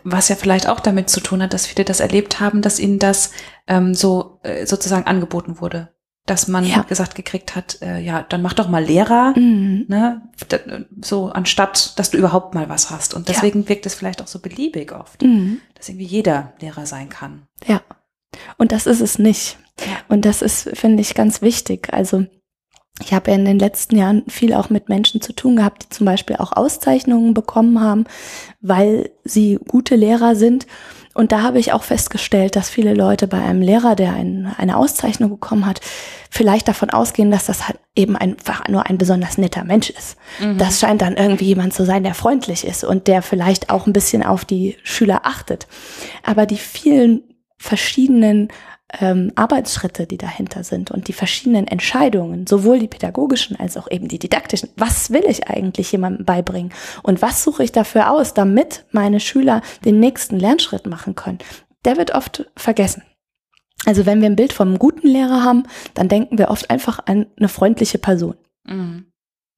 Was 0.04 0.28
ja 0.28 0.36
vielleicht 0.36 0.68
auch 0.68 0.80
damit 0.80 1.10
zu 1.10 1.20
tun 1.20 1.42
hat, 1.42 1.52
dass 1.52 1.66
viele 1.66 1.84
das 1.84 2.00
erlebt 2.00 2.40
haben, 2.40 2.62
dass 2.62 2.78
ihnen 2.78 2.98
das 2.98 3.32
ähm, 3.66 3.94
so 3.94 4.40
äh, 4.42 4.66
sozusagen 4.66 5.06
angeboten 5.06 5.60
wurde. 5.60 5.90
Dass 6.26 6.48
man 6.48 6.64
ja. 6.64 6.82
gesagt 6.82 7.14
gekriegt 7.14 7.56
hat, 7.56 7.78
äh, 7.82 7.98
ja, 7.98 8.22
dann 8.28 8.42
mach 8.42 8.52
doch 8.52 8.68
mal 8.68 8.84
Lehrer, 8.84 9.32
mhm. 9.36 9.86
ne? 9.88 10.22
so 11.00 11.30
anstatt, 11.30 11.98
dass 11.98 12.10
du 12.10 12.18
überhaupt 12.18 12.54
mal 12.54 12.68
was 12.68 12.90
hast. 12.90 13.14
Und 13.14 13.28
deswegen 13.28 13.62
ja. 13.62 13.68
wirkt 13.68 13.86
es 13.86 13.94
vielleicht 13.94 14.22
auch 14.22 14.26
so 14.26 14.38
beliebig 14.38 14.92
oft, 14.92 15.22
mhm. 15.22 15.60
dass 15.74 15.88
irgendwie 15.88 16.06
jeder 16.06 16.52
Lehrer 16.60 16.86
sein 16.86 17.08
kann. 17.08 17.46
Ja. 17.66 17.80
Und 18.58 18.72
das 18.72 18.86
ist 18.86 19.00
es 19.00 19.18
nicht. 19.18 19.58
Ja. 19.80 19.96
Und 20.08 20.24
das 20.24 20.42
ist, 20.42 20.70
finde 20.74 21.00
ich, 21.00 21.14
ganz 21.14 21.42
wichtig. 21.42 21.92
Also 21.92 22.26
ich 23.02 23.14
habe 23.14 23.30
ja 23.30 23.36
in 23.36 23.44
den 23.44 23.58
letzten 23.58 23.96
Jahren 23.96 24.24
viel 24.28 24.52
auch 24.52 24.70
mit 24.70 24.88
Menschen 24.88 25.20
zu 25.20 25.32
tun 25.32 25.56
gehabt, 25.56 25.84
die 25.84 25.88
zum 25.88 26.04
Beispiel 26.04 26.36
auch 26.36 26.52
Auszeichnungen 26.52 27.34
bekommen 27.34 27.80
haben, 27.80 28.04
weil 28.60 29.10
sie 29.24 29.58
gute 29.66 29.96
Lehrer 29.96 30.34
sind. 30.34 30.66
Und 31.14 31.32
da 31.32 31.42
habe 31.42 31.58
ich 31.58 31.72
auch 31.72 31.82
festgestellt, 31.82 32.54
dass 32.56 32.70
viele 32.70 32.94
Leute 32.94 33.26
bei 33.26 33.42
einem 33.42 33.62
Lehrer, 33.62 33.96
der 33.96 34.12
ein, 34.12 34.54
eine 34.58 34.76
Auszeichnung 34.76 35.30
bekommen 35.30 35.66
hat, 35.66 35.80
vielleicht 36.30 36.68
davon 36.68 36.90
ausgehen, 36.90 37.30
dass 37.30 37.46
das 37.46 37.66
halt 37.66 37.78
eben 37.96 38.16
einfach 38.16 38.68
nur 38.68 38.86
ein 38.86 38.96
besonders 38.96 39.36
netter 39.36 39.64
Mensch 39.64 39.90
ist. 39.90 40.16
Mhm. 40.40 40.58
Das 40.58 40.78
scheint 40.78 41.02
dann 41.02 41.16
irgendwie 41.16 41.46
jemand 41.46 41.74
zu 41.74 41.84
sein, 41.84 42.04
der 42.04 42.14
freundlich 42.14 42.64
ist 42.64 42.84
und 42.84 43.08
der 43.08 43.22
vielleicht 43.22 43.70
auch 43.70 43.86
ein 43.86 43.92
bisschen 43.92 44.22
auf 44.22 44.44
die 44.44 44.76
Schüler 44.84 45.22
achtet. 45.24 45.66
Aber 46.22 46.46
die 46.46 46.58
vielen 46.58 47.22
verschiedenen 47.58 48.48
ähm, 48.98 49.32
Arbeitsschritte, 49.36 50.06
die 50.06 50.18
dahinter 50.18 50.64
sind 50.64 50.90
und 50.90 51.06
die 51.08 51.12
verschiedenen 51.12 51.66
Entscheidungen, 51.68 52.46
sowohl 52.46 52.78
die 52.80 52.88
pädagogischen 52.88 53.56
als 53.58 53.76
auch 53.76 53.90
eben 53.90 54.08
die 54.08 54.18
didaktischen. 54.18 54.70
Was 54.76 55.10
will 55.10 55.24
ich 55.28 55.48
eigentlich 55.48 55.92
jemandem 55.92 56.24
beibringen? 56.24 56.72
Und 57.02 57.22
was 57.22 57.44
suche 57.44 57.62
ich 57.64 57.72
dafür 57.72 58.10
aus, 58.10 58.34
damit 58.34 58.84
meine 58.90 59.20
Schüler 59.20 59.62
den 59.84 60.00
nächsten 60.00 60.38
Lernschritt 60.38 60.86
machen 60.86 61.14
können? 61.14 61.38
Der 61.84 61.96
wird 61.96 62.14
oft 62.14 62.50
vergessen. 62.56 63.02
Also 63.86 64.04
wenn 64.06 64.20
wir 64.20 64.28
ein 64.28 64.36
Bild 64.36 64.52
von 64.52 64.68
einem 64.68 64.78
guten 64.78 65.06
Lehrer 65.08 65.42
haben, 65.42 65.62
dann 65.94 66.08
denken 66.08 66.36
wir 66.36 66.50
oft 66.50 66.68
einfach 66.70 67.00
an 67.06 67.26
eine 67.38 67.48
freundliche 67.48 67.98
Person. 67.98 68.34
Mhm. 68.64 69.06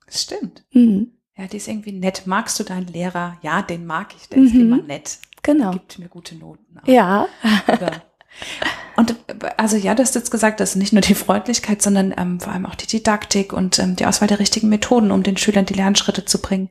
Das 0.06 0.22
stimmt. 0.22 0.64
Mhm. 0.72 1.12
Ja, 1.36 1.46
die 1.46 1.56
ist 1.56 1.66
irgendwie 1.66 1.92
nett. 1.92 2.22
Magst 2.26 2.60
du 2.60 2.64
deinen 2.64 2.86
Lehrer? 2.86 3.38
Ja, 3.42 3.62
den 3.62 3.86
mag 3.86 4.14
ich. 4.16 4.28
Der 4.28 4.38
ist 4.42 4.54
Mhm. 4.54 4.60
immer 4.60 4.82
nett. 4.82 5.18
Genau. 5.42 5.72
Gibt 5.72 5.98
mir 5.98 6.08
gute 6.08 6.36
Noten. 6.36 6.78
auch. 6.80 6.86
Ja. 6.86 7.26
Oder- 7.66 8.02
Und 8.96 9.14
also 9.56 9.76
ja, 9.76 9.94
du 9.94 10.02
hast 10.02 10.14
jetzt 10.14 10.30
gesagt, 10.30 10.60
das 10.60 10.70
ist 10.70 10.76
nicht 10.76 10.92
nur 10.92 11.02
die 11.02 11.14
Freundlichkeit, 11.14 11.82
sondern 11.82 12.14
ähm, 12.16 12.40
vor 12.40 12.52
allem 12.52 12.66
auch 12.66 12.74
die 12.74 12.86
Didaktik 12.86 13.52
und 13.52 13.78
ähm, 13.78 13.96
die 13.96 14.06
Auswahl 14.06 14.28
der 14.28 14.38
richtigen 14.38 14.68
Methoden, 14.68 15.10
um 15.10 15.22
den 15.22 15.36
Schülern 15.36 15.66
die 15.66 15.74
Lernschritte 15.74 16.24
zu 16.24 16.40
bringen. 16.40 16.68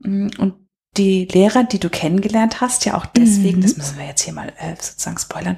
Mm, 0.00 0.28
Und 0.38 0.54
die 0.96 1.26
Lehrer, 1.26 1.62
die 1.64 1.78
du 1.78 1.88
kennengelernt 1.88 2.60
hast, 2.60 2.84
ja 2.84 2.96
auch 2.96 3.06
deswegen, 3.06 3.58
Mhm. 3.58 3.62
das 3.62 3.76
müssen 3.76 3.98
wir 3.98 4.06
jetzt 4.06 4.22
hier 4.22 4.32
mal 4.34 4.48
äh, 4.58 4.74
sozusagen 4.80 5.18
spoilern, 5.18 5.56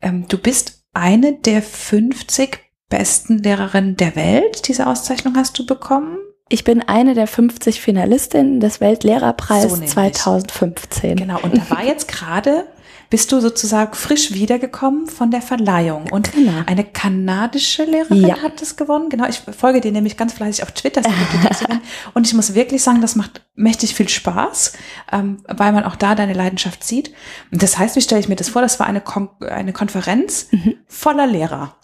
ähm, 0.00 0.26
du 0.28 0.38
bist 0.38 0.82
eine 0.92 1.34
der 1.34 1.62
50 1.62 2.58
besten 2.88 3.38
Lehrerinnen 3.38 3.96
der 3.96 4.16
Welt. 4.16 4.66
Diese 4.68 4.86
Auszeichnung 4.86 5.36
hast 5.36 5.58
du 5.58 5.64
bekommen. 5.64 6.18
Ich 6.48 6.64
bin 6.64 6.82
eine 6.82 7.14
der 7.14 7.26
50 7.28 7.80
Finalistinnen 7.80 8.60
des 8.60 8.80
Weltlehrerpreis 8.80 9.62
So 9.62 9.68
nämlich. 9.76 9.90
2015. 9.92 11.16
Genau, 11.16 11.40
und 11.40 11.56
da 11.56 11.70
war 11.70 11.84
jetzt 11.84 12.08
gerade, 12.12 12.66
bist 13.12 13.30
du 13.30 13.40
sozusagen 13.40 13.92
frisch 13.92 14.32
wiedergekommen 14.32 15.06
von 15.06 15.30
der 15.30 15.42
Verleihung. 15.42 16.10
Und 16.10 16.32
Genau. 16.32 16.62
eine 16.64 16.82
kanadische 16.82 17.84
Lehrerin 17.84 18.26
Ja. 18.26 18.40
hat 18.40 18.62
das 18.62 18.76
gewonnen. 18.76 19.10
Genau, 19.10 19.28
ich 19.28 19.42
folge 19.54 19.82
dir 19.82 19.92
nämlich 19.92 20.16
ganz 20.16 20.32
fleißig 20.32 20.62
auf 20.62 20.72
Twitter. 20.72 21.02
und 22.14 22.26
ich 22.26 22.32
muss 22.32 22.54
wirklich 22.54 22.82
sagen, 22.82 23.02
das 23.02 23.14
macht 23.14 23.42
mächtig 23.54 23.94
viel 23.94 24.08
Spaß, 24.08 24.72
ähm, 25.12 25.42
weil 25.46 25.72
man 25.72 25.84
auch 25.84 25.96
da 25.96 26.14
deine 26.14 26.32
Leidenschaft 26.32 26.82
sieht. 26.84 27.12
Und 27.50 27.62
das 27.62 27.76
heißt, 27.76 27.96
wie 27.96 28.00
stelle 28.00 28.20
ich 28.22 28.30
mir 28.30 28.36
das 28.36 28.48
vor? 28.48 28.62
Das 28.62 28.80
war 28.80 28.86
eine, 28.86 29.02
Kon 29.02 29.28
eine 29.40 29.74
Konferenz 29.74 30.46
Mhm. 30.50 30.76
voller 30.86 31.26
Lehrer. 31.26 31.76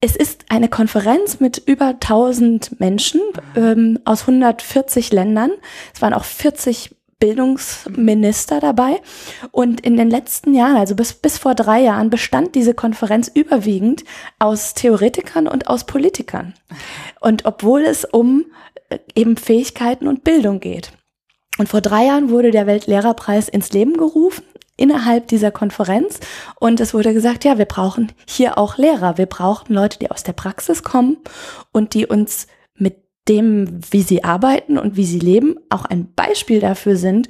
Es 0.00 0.16
ist 0.16 0.46
eine 0.48 0.68
Konferenz 0.70 1.40
mit 1.40 1.58
über 1.66 1.88
1000 2.00 2.80
Menschen 2.80 3.20
ähm, 3.54 3.98
aus 4.06 4.22
140 4.26 5.12
Ländern. 5.12 5.50
Es 5.94 6.00
waren 6.00 6.14
auch 6.14 6.24
40 6.24 6.96
Bildungsminister 7.24 8.60
dabei. 8.60 9.00
Und 9.50 9.80
in 9.80 9.96
den 9.96 10.10
letzten 10.10 10.52
Jahren, 10.52 10.76
also 10.76 10.94
bis, 10.94 11.14
bis 11.14 11.38
vor 11.38 11.54
drei 11.54 11.80
Jahren, 11.80 12.10
bestand 12.10 12.54
diese 12.54 12.74
Konferenz 12.74 13.30
überwiegend 13.32 14.04
aus 14.38 14.74
Theoretikern 14.74 15.48
und 15.48 15.66
aus 15.66 15.84
Politikern. 15.84 16.52
Und 17.20 17.46
obwohl 17.46 17.80
es 17.80 18.04
um 18.04 18.44
äh, 18.90 18.98
eben 19.14 19.38
Fähigkeiten 19.38 20.06
und 20.06 20.22
Bildung 20.22 20.60
geht. 20.60 20.92
Und 21.56 21.70
vor 21.70 21.80
drei 21.80 22.04
Jahren 22.04 22.28
wurde 22.28 22.50
der 22.50 22.66
Weltlehrerpreis 22.66 23.48
ins 23.48 23.72
Leben 23.72 23.96
gerufen 23.96 24.44
innerhalb 24.76 25.28
dieser 25.28 25.52
Konferenz 25.52 26.18
und 26.58 26.80
es 26.80 26.92
wurde 26.92 27.14
gesagt, 27.14 27.44
ja, 27.44 27.58
wir 27.58 27.64
brauchen 27.64 28.10
hier 28.28 28.58
auch 28.58 28.76
Lehrer. 28.76 29.18
Wir 29.18 29.26
brauchen 29.26 29.72
Leute, 29.72 30.00
die 30.00 30.10
aus 30.10 30.24
der 30.24 30.32
Praxis 30.32 30.82
kommen 30.82 31.18
und 31.70 31.94
die 31.94 32.06
uns 32.06 32.48
dem, 33.28 33.80
wie 33.90 34.02
sie 34.02 34.24
arbeiten 34.24 34.78
und 34.78 34.96
wie 34.96 35.04
sie 35.04 35.18
leben, 35.18 35.56
auch 35.70 35.84
ein 35.84 36.12
Beispiel 36.14 36.60
dafür 36.60 36.96
sind, 36.96 37.28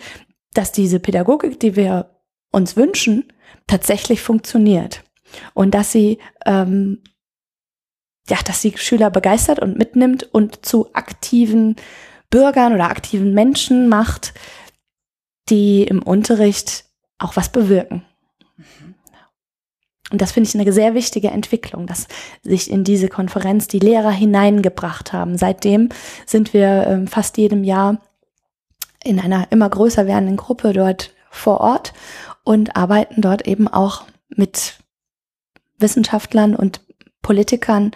dass 0.52 0.72
diese 0.72 1.00
Pädagogik, 1.00 1.60
die 1.60 1.76
wir 1.76 2.10
uns 2.50 2.76
wünschen, 2.76 3.32
tatsächlich 3.66 4.20
funktioniert 4.20 5.04
und 5.54 5.74
dass 5.74 5.92
sie 5.92 6.18
ähm, 6.46 7.02
ja, 8.28 8.38
dass 8.44 8.62
sie 8.62 8.76
Schüler 8.76 9.10
begeistert 9.10 9.58
und 9.58 9.76
mitnimmt 9.76 10.22
und 10.32 10.64
zu 10.64 10.94
aktiven 10.94 11.76
Bürgern 12.30 12.72
oder 12.72 12.88
aktiven 12.90 13.34
Menschen 13.34 13.88
macht, 13.88 14.32
die 15.50 15.82
im 15.82 16.02
Unterricht 16.02 16.86
auch 17.18 17.36
was 17.36 17.50
bewirken. 17.50 18.04
Und 20.14 20.22
das 20.22 20.30
finde 20.30 20.48
ich 20.48 20.54
eine 20.54 20.72
sehr 20.72 20.94
wichtige 20.94 21.32
Entwicklung, 21.32 21.88
dass 21.88 22.06
sich 22.44 22.70
in 22.70 22.84
diese 22.84 23.08
Konferenz 23.08 23.66
die 23.66 23.80
Lehrer 23.80 24.12
hineingebracht 24.12 25.12
haben. 25.12 25.36
Seitdem 25.36 25.88
sind 26.24 26.54
wir 26.54 26.86
ähm, 26.86 27.08
fast 27.08 27.36
jedem 27.36 27.64
Jahr 27.64 28.00
in 29.02 29.18
einer 29.18 29.50
immer 29.50 29.68
größer 29.68 30.06
werdenden 30.06 30.36
Gruppe 30.36 30.72
dort 30.72 31.12
vor 31.30 31.60
Ort 31.60 31.94
und 32.44 32.76
arbeiten 32.76 33.22
dort 33.22 33.48
eben 33.48 33.66
auch 33.66 34.04
mit 34.28 34.74
Wissenschaftlern 35.80 36.54
und 36.54 36.80
Politikern 37.20 37.90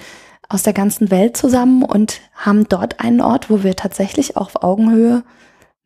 aus 0.48 0.64
der 0.64 0.72
ganzen 0.72 1.12
Welt 1.12 1.36
zusammen 1.36 1.84
und 1.84 2.20
haben 2.34 2.68
dort 2.68 2.98
einen 2.98 3.20
Ort, 3.20 3.48
wo 3.48 3.62
wir 3.62 3.76
tatsächlich 3.76 4.36
auf 4.36 4.64
Augenhöhe 4.64 5.22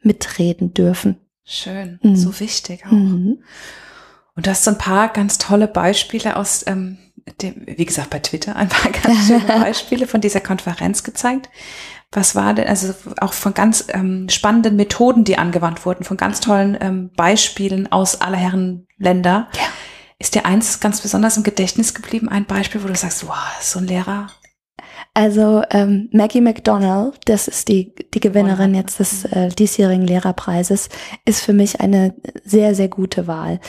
mitreden 0.00 0.72
dürfen. 0.72 1.18
Schön, 1.44 1.98
Mhm. 2.02 2.16
so 2.16 2.40
wichtig 2.40 2.86
auch. 2.86 2.92
Mhm. 2.92 3.42
Und 4.34 4.46
du 4.46 4.50
hast 4.50 4.64
so 4.64 4.70
ein 4.70 4.78
paar 4.78 5.08
ganz 5.08 5.38
tolle 5.38 5.68
Beispiele 5.68 6.36
aus 6.36 6.64
ähm, 6.66 6.98
dem, 7.40 7.62
wie 7.66 7.84
gesagt, 7.84 8.10
bei 8.10 8.18
Twitter 8.18 8.56
ein 8.56 8.68
paar 8.68 8.90
ganz 9.02 9.26
schöne 9.26 9.40
Beispiele 9.46 10.06
von 10.06 10.20
dieser 10.20 10.40
Konferenz 10.40 11.02
gezeigt. 11.02 11.50
Was 12.10 12.34
war 12.34 12.52
denn, 12.52 12.68
also 12.68 12.94
auch 13.20 13.32
von 13.32 13.54
ganz 13.54 13.86
ähm, 13.88 14.28
spannenden 14.28 14.76
Methoden, 14.76 15.24
die 15.24 15.38
angewandt 15.38 15.86
wurden, 15.86 16.04
von 16.04 16.18
ganz 16.18 16.40
tollen 16.40 16.76
ähm, 16.80 17.10
Beispielen 17.16 17.90
aus 17.90 18.20
aller 18.20 18.36
Herren 18.36 18.86
Länder. 18.98 19.48
Ja. 19.54 19.64
Ist 20.18 20.34
dir 20.34 20.44
eins 20.44 20.78
ganz 20.80 21.00
besonders 21.00 21.36
im 21.36 21.42
Gedächtnis 21.42 21.94
geblieben, 21.94 22.28
ein 22.28 22.44
Beispiel, 22.44 22.82
wo 22.82 22.86
du 22.86 22.94
sagst, 22.94 23.26
wow, 23.26 23.34
so 23.60 23.78
ein 23.78 23.86
Lehrer? 23.86 24.28
Also 25.14 25.62
ähm, 25.70 26.08
Maggie 26.12 26.40
McDonald, 26.40 27.18
das 27.26 27.48
ist 27.48 27.68
die, 27.68 27.94
die 28.14 28.20
Gewinnerin 28.20 28.74
jetzt 28.74 28.98
des 28.98 29.24
äh, 29.26 29.48
diesjährigen 29.48 30.06
Lehrerpreises, 30.06 30.88
ist 31.24 31.42
für 31.42 31.52
mich 31.52 31.80
eine 31.80 32.14
sehr, 32.44 32.74
sehr 32.74 32.88
gute 32.88 33.26
Wahl. 33.26 33.60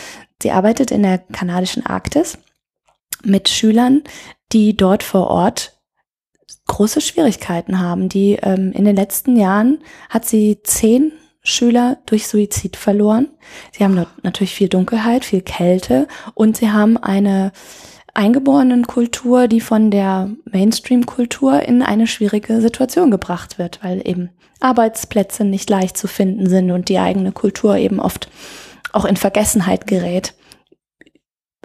Sie 0.44 0.52
arbeitet 0.52 0.92
in 0.92 1.04
der 1.04 1.20
kanadischen 1.20 1.86
Arktis 1.86 2.38
mit 3.24 3.48
Schülern, 3.48 4.04
die 4.52 4.76
dort 4.76 5.02
vor 5.02 5.28
Ort 5.28 5.80
große 6.68 7.00
Schwierigkeiten 7.00 7.80
haben. 7.80 8.10
Die 8.10 8.34
ähm, 8.42 8.74
in 8.74 8.84
den 8.84 8.98
letzten 8.98 9.38
Jahren 9.38 9.80
hat 10.10 10.26
sie 10.26 10.60
zehn 10.62 11.14
Schüler 11.44 11.98
durch 12.08 12.28
Suizid 12.28 12.76
verloren. 12.76 13.30
Sie 13.72 13.86
haben 13.86 13.96
dort 13.96 14.22
natürlich 14.24 14.54
viel 14.54 14.68
Dunkelheit, 14.68 15.24
viel 15.24 15.42
Kälte 15.42 16.10
und 16.34 16.58
sie 16.58 16.72
haben 16.72 16.98
eine 16.98 17.54
eingeborenen 18.14 18.86
Kultur, 18.86 19.48
die 19.48 19.62
von 19.62 19.92
der 19.92 20.30
Mainstream-Kultur 20.52 21.62
in 21.62 21.82
eine 21.82 22.06
schwierige 22.06 22.60
Situation 22.60 23.12
gebracht 23.12 23.58
wird, 23.58 23.82
weil 23.82 24.06
eben 24.06 24.30
Arbeitsplätze 24.60 25.46
nicht 25.46 25.70
leicht 25.70 25.96
zu 25.96 26.08
finden 26.08 26.50
sind 26.50 26.70
und 26.72 26.90
die 26.90 27.00
eigene 27.00 27.32
Kultur 27.32 27.78
eben 27.78 28.02
oft 28.02 28.30
auch 28.94 29.06
in 29.06 29.18
Vergessenheit 29.18 29.88
gerät, 29.88 30.34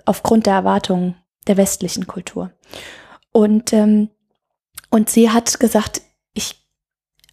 aufgrund 0.04 0.46
der 0.46 0.54
Erwartungen 0.54 1.14
der 1.46 1.56
westlichen 1.56 2.06
Kultur. 2.06 2.50
Und, 3.30 3.72
ähm, 3.72 4.08
und 4.90 5.10
sie 5.10 5.30
hat 5.30 5.60
gesagt, 5.60 6.02
ich 6.32 6.66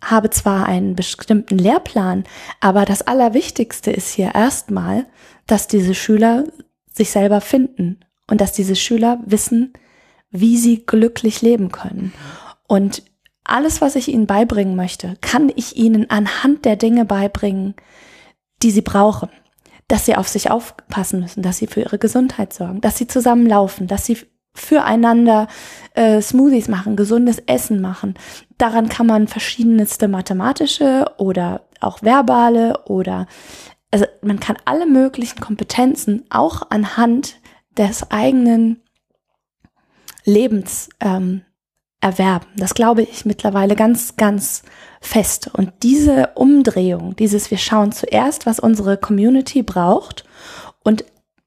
habe 0.03 0.29
zwar 0.29 0.67
einen 0.67 0.95
bestimmten 0.95 1.57
Lehrplan, 1.57 2.25
aber 2.59 2.85
das 2.85 3.01
Allerwichtigste 3.01 3.91
ist 3.91 4.13
hier 4.13 4.35
erstmal, 4.35 5.07
dass 5.47 5.67
diese 5.67 5.95
Schüler 5.95 6.43
sich 6.91 7.09
selber 7.09 7.41
finden 7.41 8.01
und 8.27 8.41
dass 8.41 8.51
diese 8.51 8.75
Schüler 8.75 9.19
wissen, 9.25 9.73
wie 10.29 10.57
sie 10.57 10.85
glücklich 10.85 11.41
leben 11.41 11.71
können. 11.71 12.13
Und 12.67 13.03
alles, 13.43 13.79
was 13.79 13.95
ich 13.95 14.07
ihnen 14.07 14.27
beibringen 14.27 14.75
möchte, 14.75 15.17
kann 15.21 15.51
ich 15.55 15.77
ihnen 15.77 16.09
anhand 16.09 16.65
der 16.65 16.75
Dinge 16.75 17.05
beibringen, 17.05 17.75
die 18.63 18.71
sie 18.71 18.81
brauchen. 18.81 19.29
Dass 19.87 20.05
sie 20.05 20.15
auf 20.15 20.27
sich 20.27 20.49
aufpassen 20.49 21.19
müssen, 21.19 21.43
dass 21.43 21.57
sie 21.57 21.67
für 21.67 21.81
ihre 21.81 21.99
Gesundheit 21.99 22.53
sorgen, 22.53 22.81
dass 22.81 22.97
sie 22.97 23.07
zusammenlaufen, 23.07 23.87
dass 23.87 24.05
sie 24.05 24.17
füreinander 24.55 25.47
äh, 25.93 26.21
Smoothies 26.21 26.69
machen, 26.69 26.95
gesundes 26.95 27.39
Essen 27.45 27.81
machen. 27.81 28.15
Daran 28.57 28.89
kann 28.89 29.05
man 29.05 29.27
verschiedenste 29.27 30.07
mathematische 30.07 31.05
oder 31.17 31.67
auch 31.81 32.01
verbale 32.01 32.85
oder 32.85 33.27
also 33.91 34.05
man 34.21 34.39
kann 34.39 34.57
alle 34.65 34.85
möglichen 34.85 35.39
Kompetenzen 35.39 36.25
auch 36.29 36.69
anhand 36.69 37.35
des 37.77 38.09
eigenen 38.11 38.81
Lebens 40.23 40.89
ähm, 40.99 41.43
erwerben. 42.05 42.45
Das 42.55 42.75
glaube 42.75 43.01
ich 43.01 43.25
mittlerweile 43.25 43.75
ganz, 43.75 44.15
ganz 44.15 44.61
fest. 45.01 45.49
Und 45.51 45.73
diese 45.81 46.29
Umdrehung, 46.35 47.15
dieses 47.15 47.49
wir 47.49 47.57
schauen 47.57 47.91
zuerst, 47.91 48.45
was 48.45 48.59
unsere 48.59 48.95
Community 48.95 49.63
braucht 49.63 50.23
und 50.83 51.03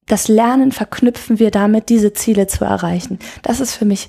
das 0.06 0.26
Lernen 0.26 0.72
verknüpfen 0.72 1.38
wir 1.38 1.52
damit, 1.52 1.90
diese 1.90 2.12
Ziele 2.12 2.48
zu 2.48 2.64
erreichen. 2.64 3.20
Das 3.42 3.60
ist 3.60 3.74
für 3.74 3.84
mich 3.84 4.08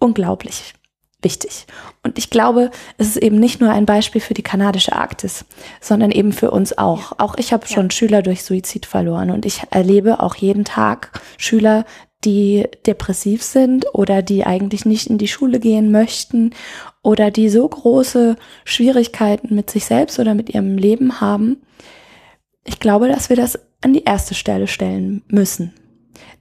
unglaublich 0.00 0.74
wichtig. 1.22 1.66
Und 2.02 2.18
ich 2.18 2.30
glaube, 2.30 2.70
es 2.98 3.08
ist 3.08 3.16
eben 3.18 3.38
nicht 3.38 3.60
nur 3.60 3.70
ein 3.70 3.86
Beispiel 3.86 4.20
für 4.20 4.34
die 4.34 4.42
kanadische 4.42 4.94
Arktis, 4.94 5.44
sondern 5.80 6.10
eben 6.10 6.32
für 6.32 6.50
uns 6.50 6.76
auch. 6.78 7.12
Auch 7.18 7.36
ich 7.36 7.52
habe 7.52 7.66
schon 7.66 7.90
Schüler 7.90 8.22
durch 8.22 8.44
Suizid 8.44 8.86
verloren 8.86 9.30
und 9.30 9.46
ich 9.46 9.62
erlebe 9.70 10.20
auch 10.20 10.34
jeden 10.34 10.64
Tag 10.64 11.20
Schüler, 11.38 11.84
die 12.24 12.66
depressiv 12.86 13.42
sind 13.42 13.86
oder 13.94 14.22
die 14.22 14.44
eigentlich 14.44 14.84
nicht 14.84 15.08
in 15.08 15.18
die 15.18 15.28
Schule 15.28 15.60
gehen 15.60 15.90
möchten 15.90 16.50
oder 17.02 17.30
die 17.30 17.48
so 17.48 17.68
große 17.68 18.36
Schwierigkeiten 18.64 19.54
mit 19.54 19.70
sich 19.70 19.84
selbst 19.84 20.18
oder 20.18 20.34
mit 20.34 20.50
ihrem 20.50 20.76
Leben 20.78 21.20
haben. 21.20 21.62
Ich 22.64 22.80
glaube, 22.80 23.08
dass 23.08 23.28
wir 23.28 23.36
das 23.36 23.58
an 23.82 23.92
die 23.92 24.04
erste 24.04 24.34
Stelle 24.34 24.66
stellen 24.66 25.22
müssen. 25.28 25.72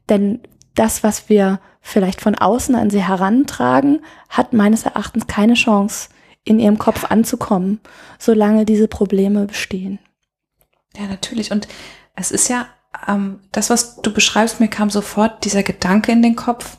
Denn 0.09 0.39
das, 0.73 1.03
was 1.03 1.29
wir 1.29 1.59
vielleicht 1.81 2.21
von 2.21 2.35
außen 2.35 2.73
an 2.75 2.89
sie 2.89 3.03
herantragen, 3.03 4.01
hat 4.29 4.53
meines 4.53 4.83
Erachtens 4.85 5.27
keine 5.27 5.53
Chance, 5.53 6.09
in 6.45 6.59
ihrem 6.59 6.77
Kopf 6.77 7.05
anzukommen, 7.05 7.79
solange 8.19 8.65
diese 8.65 8.87
Probleme 8.87 9.45
bestehen. 9.45 9.99
Ja, 10.95 11.07
natürlich. 11.07 11.51
Und 11.51 11.67
es 12.15 12.31
ist 12.31 12.47
ja, 12.47 12.67
ähm, 13.07 13.39
das, 13.51 13.69
was 13.69 14.01
du 14.01 14.13
beschreibst, 14.13 14.59
mir 14.59 14.67
kam 14.67 14.89
sofort 14.89 15.43
dieser 15.45 15.63
Gedanke 15.63 16.11
in 16.11 16.21
den 16.21 16.35
Kopf. 16.35 16.77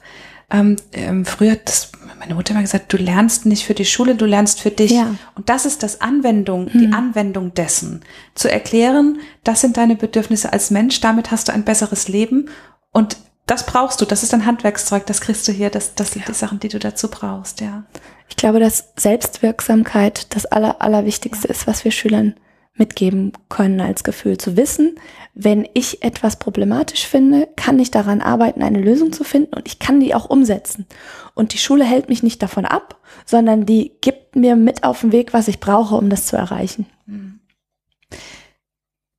Ähm, 0.50 0.76
ähm, 0.92 1.24
früher, 1.24 1.56
das, 1.56 1.90
meine 2.18 2.34
Mutter 2.34 2.54
hat 2.54 2.62
gesagt, 2.62 2.92
du 2.92 2.96
lernst 2.96 3.46
nicht 3.46 3.64
für 3.64 3.74
die 3.74 3.84
Schule, 3.84 4.14
du 4.14 4.26
lernst 4.26 4.60
für 4.60 4.70
dich. 4.70 4.92
Ja. 4.92 5.14
Und 5.34 5.48
das 5.48 5.66
ist 5.66 5.82
das 5.82 6.00
Anwendung, 6.00 6.72
hm. 6.72 6.80
die 6.80 6.92
Anwendung 6.92 7.54
dessen. 7.54 8.02
Zu 8.34 8.50
erklären, 8.50 9.18
das 9.42 9.60
sind 9.60 9.76
deine 9.76 9.96
Bedürfnisse 9.96 10.52
als 10.52 10.70
Mensch, 10.70 11.00
damit 11.00 11.30
hast 11.30 11.48
du 11.48 11.52
ein 11.52 11.64
besseres 11.64 12.08
Leben. 12.08 12.48
Und 12.92 13.16
das 13.46 13.66
brauchst 13.66 14.00
du, 14.00 14.04
das 14.04 14.22
ist 14.22 14.34
ein 14.34 14.46
Handwerkszeug, 14.46 15.06
das 15.06 15.20
kriegst 15.20 15.46
du 15.46 15.52
hier, 15.52 15.70
das, 15.70 15.94
das 15.94 16.12
sind 16.12 16.22
ja. 16.22 16.28
die 16.28 16.34
Sachen, 16.34 16.60
die 16.60 16.68
du 16.68 16.78
dazu 16.78 17.08
brauchst, 17.08 17.60
ja. 17.60 17.84
Ich 18.28 18.36
glaube, 18.36 18.58
dass 18.58 18.92
Selbstwirksamkeit 18.96 20.34
das 20.34 20.46
Aller, 20.46 20.82
Allerwichtigste 20.82 21.46
ja. 21.48 21.54
ist, 21.54 21.66
was 21.66 21.84
wir 21.84 21.92
Schülern 21.92 22.34
mitgeben 22.78 23.32
können 23.48 23.80
als 23.80 24.04
Gefühl. 24.04 24.38
Zu 24.38 24.56
wissen, 24.56 24.98
wenn 25.34 25.68
ich 25.74 26.02
etwas 26.02 26.38
problematisch 26.38 27.06
finde, 27.06 27.48
kann 27.56 27.78
ich 27.78 27.90
daran 27.90 28.20
arbeiten, 28.20 28.62
eine 28.62 28.80
Lösung 28.80 29.12
zu 29.12 29.24
finden 29.24 29.54
und 29.54 29.66
ich 29.66 29.78
kann 29.78 30.00
die 30.00 30.14
auch 30.14 30.28
umsetzen. 30.28 30.86
Und 31.34 31.52
die 31.52 31.58
Schule 31.58 31.84
hält 31.84 32.08
mich 32.08 32.22
nicht 32.22 32.42
davon 32.42 32.64
ab, 32.64 33.00
sondern 33.24 33.66
die 33.66 33.92
gibt 34.00 34.36
mir 34.36 34.56
mit 34.56 34.84
auf 34.84 35.00
den 35.00 35.12
Weg, 35.12 35.32
was 35.32 35.48
ich 35.48 35.60
brauche, 35.60 35.94
um 35.94 36.10
das 36.10 36.26
zu 36.26 36.36
erreichen. 36.36 36.86
Hm. 37.06 37.40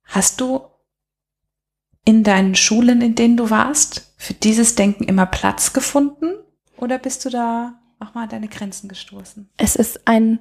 Hast 0.04 0.40
du 0.40 0.62
in 2.04 2.24
deinen 2.24 2.54
Schulen, 2.54 3.02
in 3.02 3.14
denen 3.14 3.36
du 3.36 3.50
warst, 3.50 4.14
für 4.16 4.34
dieses 4.34 4.74
Denken 4.74 5.04
immer 5.04 5.26
Platz 5.26 5.72
gefunden? 5.72 6.32
Oder 6.78 6.98
bist 6.98 7.24
du 7.24 7.30
da 7.30 7.78
auch 8.00 8.14
mal 8.14 8.24
an 8.24 8.28
deine 8.30 8.48
Grenzen 8.48 8.88
gestoßen? 8.88 9.50
Es 9.56 9.76
ist 9.76 10.08
ein 10.08 10.40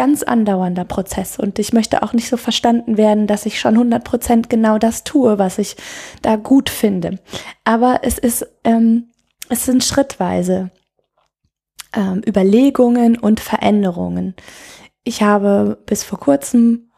ganz 0.00 0.22
andauernder 0.22 0.86
Prozess 0.86 1.38
und 1.38 1.58
ich 1.58 1.74
möchte 1.74 2.02
auch 2.02 2.14
nicht 2.14 2.30
so 2.30 2.38
verstanden 2.38 2.96
werden, 2.96 3.26
dass 3.26 3.44
ich 3.44 3.60
schon 3.60 3.74
100 3.74 4.02
Prozent 4.02 4.48
genau 4.48 4.78
das 4.78 5.04
tue, 5.04 5.38
was 5.38 5.58
ich 5.58 5.76
da 6.22 6.36
gut 6.36 6.70
finde. 6.70 7.18
Aber 7.64 8.00
es 8.00 8.16
ist, 8.16 8.46
ähm, 8.64 9.10
es 9.50 9.66
sind 9.66 9.84
schrittweise 9.84 10.70
ähm, 11.94 12.22
Überlegungen 12.26 13.18
und 13.18 13.40
Veränderungen. 13.40 14.34
Ich 15.04 15.22
habe 15.22 15.76
bis 15.84 16.02
vor 16.02 16.18
kurzem, 16.18 16.90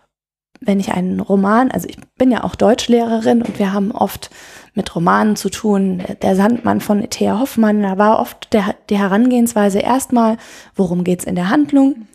wenn 0.61 0.78
ich 0.78 0.92
einen 0.92 1.18
Roman, 1.18 1.73
also 1.73 1.88
ich 1.88 1.97
bin 2.16 2.30
ja 2.30 2.44
auch 2.44 2.54
Deutschlehrerin 2.54 3.42
und 3.42 3.59
wir 3.59 3.73
haben 3.73 3.90
oft 3.90 4.30
mit 4.75 4.94
Romanen 4.94 5.35
zu 5.35 5.50
tun. 5.50 6.04
Der 6.23 6.37
Sandmann 6.37 6.80
von 6.80 7.11
Thea 7.11 7.40
Hoffmann, 7.40 7.82
da 7.82 7.99
war 7.99 8.21
oft 8.21 8.52
der, 8.52 8.76
die 8.90 8.99
Herangehensweise 8.99 9.80
erstmal, 9.80 10.37
worum 10.76 11.02
geht's 11.02 11.25
in 11.25 11.35
der 11.35 11.50
Handlung? 11.50 12.06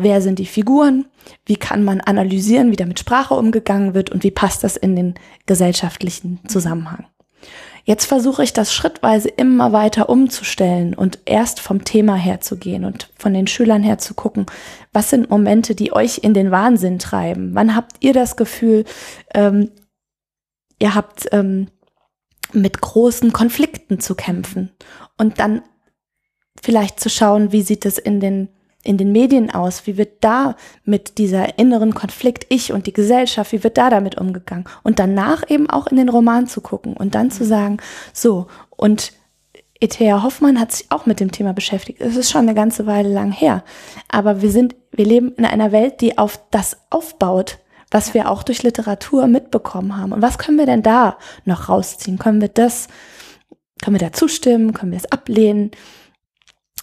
Wer 0.00 0.22
sind 0.22 0.38
die 0.38 0.46
Figuren? 0.46 1.06
Wie 1.44 1.56
kann 1.56 1.82
man 1.82 2.00
analysieren, 2.00 2.70
wie 2.70 2.76
da 2.76 2.86
mit 2.86 3.00
Sprache 3.00 3.34
umgegangen 3.34 3.94
wird 3.94 4.10
und 4.10 4.22
wie 4.22 4.30
passt 4.30 4.62
das 4.62 4.76
in 4.76 4.94
den 4.94 5.14
gesellschaftlichen 5.46 6.38
Zusammenhang? 6.46 7.06
Jetzt 7.82 8.04
versuche 8.04 8.44
ich 8.44 8.52
das 8.52 8.72
schrittweise 8.72 9.28
immer 9.28 9.72
weiter 9.72 10.08
umzustellen 10.08 10.94
und 10.94 11.18
erst 11.24 11.58
vom 11.58 11.82
Thema 11.82 12.14
her 12.14 12.40
zu 12.40 12.58
gehen 12.58 12.84
und 12.84 13.10
von 13.18 13.34
den 13.34 13.48
Schülern 13.48 13.82
her 13.82 13.98
zu 13.98 14.14
gucken, 14.14 14.46
was 14.92 15.10
sind 15.10 15.30
Momente, 15.30 15.74
die 15.74 15.92
euch 15.92 16.18
in 16.18 16.32
den 16.32 16.52
Wahnsinn 16.52 17.00
treiben? 17.00 17.50
Wann 17.54 17.74
habt 17.74 17.96
ihr 17.98 18.12
das 18.12 18.36
Gefühl, 18.36 18.84
ähm, 19.34 19.72
ihr 20.78 20.94
habt 20.94 21.26
ähm, 21.32 21.66
mit 22.52 22.80
großen 22.80 23.32
Konflikten 23.32 23.98
zu 23.98 24.14
kämpfen 24.14 24.70
und 25.16 25.40
dann 25.40 25.62
vielleicht 26.62 27.00
zu 27.00 27.10
schauen, 27.10 27.50
wie 27.50 27.62
sieht 27.62 27.84
es 27.84 27.98
in 27.98 28.20
den 28.20 28.48
in 28.84 28.96
den 28.96 29.12
Medien 29.12 29.50
aus? 29.50 29.86
Wie 29.86 29.96
wird 29.96 30.24
da 30.24 30.56
mit 30.84 31.18
dieser 31.18 31.58
inneren 31.58 31.94
Konflikt 31.94 32.46
ich 32.48 32.72
und 32.72 32.86
die 32.86 32.92
Gesellschaft, 32.92 33.52
wie 33.52 33.64
wird 33.64 33.76
da 33.76 33.90
damit 33.90 34.16
umgegangen? 34.16 34.64
Und 34.82 34.98
danach 34.98 35.48
eben 35.48 35.68
auch 35.68 35.88
in 35.88 35.96
den 35.96 36.08
Roman 36.08 36.46
zu 36.46 36.60
gucken 36.60 36.96
und 36.96 37.14
dann 37.14 37.30
zu 37.30 37.44
sagen, 37.44 37.78
so, 38.12 38.46
und 38.70 39.12
Ethea 39.80 40.22
Hoffmann 40.22 40.58
hat 40.58 40.72
sich 40.72 40.86
auch 40.90 41.06
mit 41.06 41.20
dem 41.20 41.30
Thema 41.30 41.52
beschäftigt. 41.52 42.00
Es 42.00 42.16
ist 42.16 42.30
schon 42.30 42.42
eine 42.42 42.54
ganze 42.54 42.86
Weile 42.86 43.10
lang 43.10 43.30
her. 43.30 43.62
Aber 44.08 44.42
wir 44.42 44.50
sind, 44.50 44.74
wir 44.90 45.04
leben 45.04 45.32
in 45.36 45.44
einer 45.44 45.70
Welt, 45.70 46.00
die 46.00 46.18
auf 46.18 46.40
das 46.50 46.78
aufbaut, 46.90 47.58
was 47.90 48.12
wir 48.12 48.30
auch 48.30 48.42
durch 48.42 48.62
Literatur 48.62 49.28
mitbekommen 49.28 49.96
haben. 49.96 50.12
Und 50.12 50.22
was 50.22 50.38
können 50.38 50.58
wir 50.58 50.66
denn 50.66 50.82
da 50.82 51.16
noch 51.44 51.68
rausziehen? 51.68 52.18
Können 52.18 52.40
wir 52.40 52.48
das, 52.48 52.88
können 53.82 53.98
wir 53.98 54.06
da 54.06 54.12
zustimmen? 54.12 54.72
Können 54.72 54.92
wir 54.92 54.98
es 54.98 55.10
ablehnen? 55.12 55.70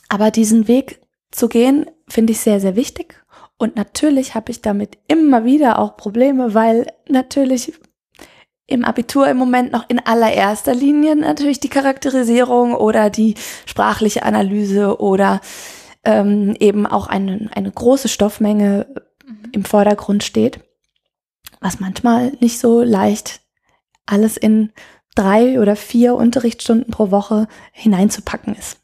Aber 0.07 0.31
diesen 0.31 0.67
Weg 0.69 1.01
zu 1.35 1.49
gehen, 1.49 1.85
finde 2.07 2.33
ich 2.33 2.39
sehr, 2.39 2.59
sehr 2.59 2.75
wichtig. 2.75 3.23
Und 3.57 3.75
natürlich 3.75 4.35
habe 4.35 4.51
ich 4.51 4.61
damit 4.61 4.97
immer 5.07 5.45
wieder 5.45 5.79
auch 5.79 5.97
Probleme, 5.97 6.53
weil 6.53 6.87
natürlich 7.07 7.73
im 8.67 8.83
Abitur 8.83 9.27
im 9.27 9.37
Moment 9.37 9.71
noch 9.71 9.87
in 9.89 9.99
allererster 9.99 10.73
Linie 10.73 11.15
natürlich 11.15 11.59
die 11.59 11.69
Charakterisierung 11.69 12.73
oder 12.73 13.09
die 13.09 13.35
sprachliche 13.65 14.23
Analyse 14.23 14.99
oder 14.99 15.39
ähm, 16.03 16.55
eben 16.59 16.85
auch 16.85 17.07
eine, 17.07 17.49
eine 17.53 17.71
große 17.71 18.07
Stoffmenge 18.07 18.87
mhm. 19.25 19.49
im 19.51 19.65
Vordergrund 19.65 20.23
steht, 20.23 20.59
was 21.61 21.79
manchmal 21.79 22.33
nicht 22.39 22.59
so 22.59 22.81
leicht 22.81 23.41
alles 24.07 24.35
in 24.37 24.71
drei 25.15 25.59
oder 25.59 25.75
vier 25.75 26.15
Unterrichtsstunden 26.15 26.91
pro 26.91 27.11
Woche 27.11 27.47
hineinzupacken 27.71 28.55
ist. 28.55 28.79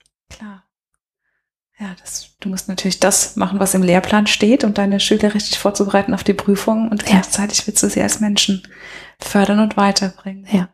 Ja, 1.81 1.95
das, 1.99 2.35
du 2.39 2.49
musst 2.49 2.67
natürlich 2.67 2.99
das 2.99 3.35
machen, 3.37 3.59
was 3.59 3.73
im 3.73 3.81
Lehrplan 3.81 4.27
steht, 4.27 4.63
um 4.63 4.75
deine 4.75 4.99
Schüler 4.99 5.33
richtig 5.33 5.57
vorzubereiten 5.57 6.13
auf 6.13 6.23
die 6.23 6.35
Prüfung 6.35 6.89
und 6.89 7.03
gleichzeitig 7.03 7.65
willst 7.65 7.81
du 7.81 7.89
sie 7.89 8.03
als 8.03 8.19
Menschen 8.19 8.61
fördern 9.19 9.59
und 9.59 9.77
weiterbringen. 9.77 10.45
Ja. 10.51 10.69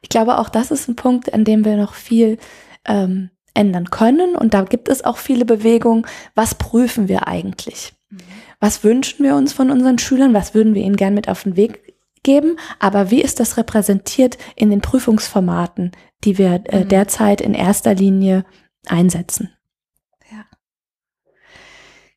Ich 0.00 0.08
glaube, 0.08 0.38
auch 0.38 0.48
das 0.48 0.70
ist 0.70 0.88
ein 0.88 0.94
Punkt, 0.94 1.34
an 1.34 1.44
dem 1.44 1.64
wir 1.64 1.76
noch 1.76 1.94
viel 1.94 2.38
ähm, 2.86 3.30
ändern 3.54 3.90
können. 3.90 4.36
Und 4.36 4.54
da 4.54 4.62
gibt 4.62 4.88
es 4.88 5.04
auch 5.04 5.16
viele 5.16 5.44
Bewegungen. 5.44 6.06
Was 6.36 6.54
prüfen 6.54 7.08
wir 7.08 7.26
eigentlich? 7.26 7.92
Mhm. 8.08 8.18
Was 8.60 8.84
wünschen 8.84 9.24
wir 9.24 9.34
uns 9.34 9.52
von 9.52 9.68
unseren 9.68 9.98
Schülern? 9.98 10.32
Was 10.32 10.54
würden 10.54 10.74
wir 10.74 10.82
ihnen 10.82 10.96
gern 10.96 11.14
mit 11.14 11.28
auf 11.28 11.42
den 11.42 11.56
Weg 11.56 11.94
geben? 12.22 12.56
Aber 12.78 13.10
wie 13.10 13.20
ist 13.20 13.40
das 13.40 13.56
repräsentiert 13.56 14.38
in 14.54 14.70
den 14.70 14.80
Prüfungsformaten, 14.80 15.90
die 16.22 16.38
wir 16.38 16.62
äh, 16.66 16.84
mhm. 16.84 16.88
derzeit 16.88 17.40
in 17.40 17.54
erster 17.54 17.94
Linie 17.94 18.44
einsetzen? 18.86 19.50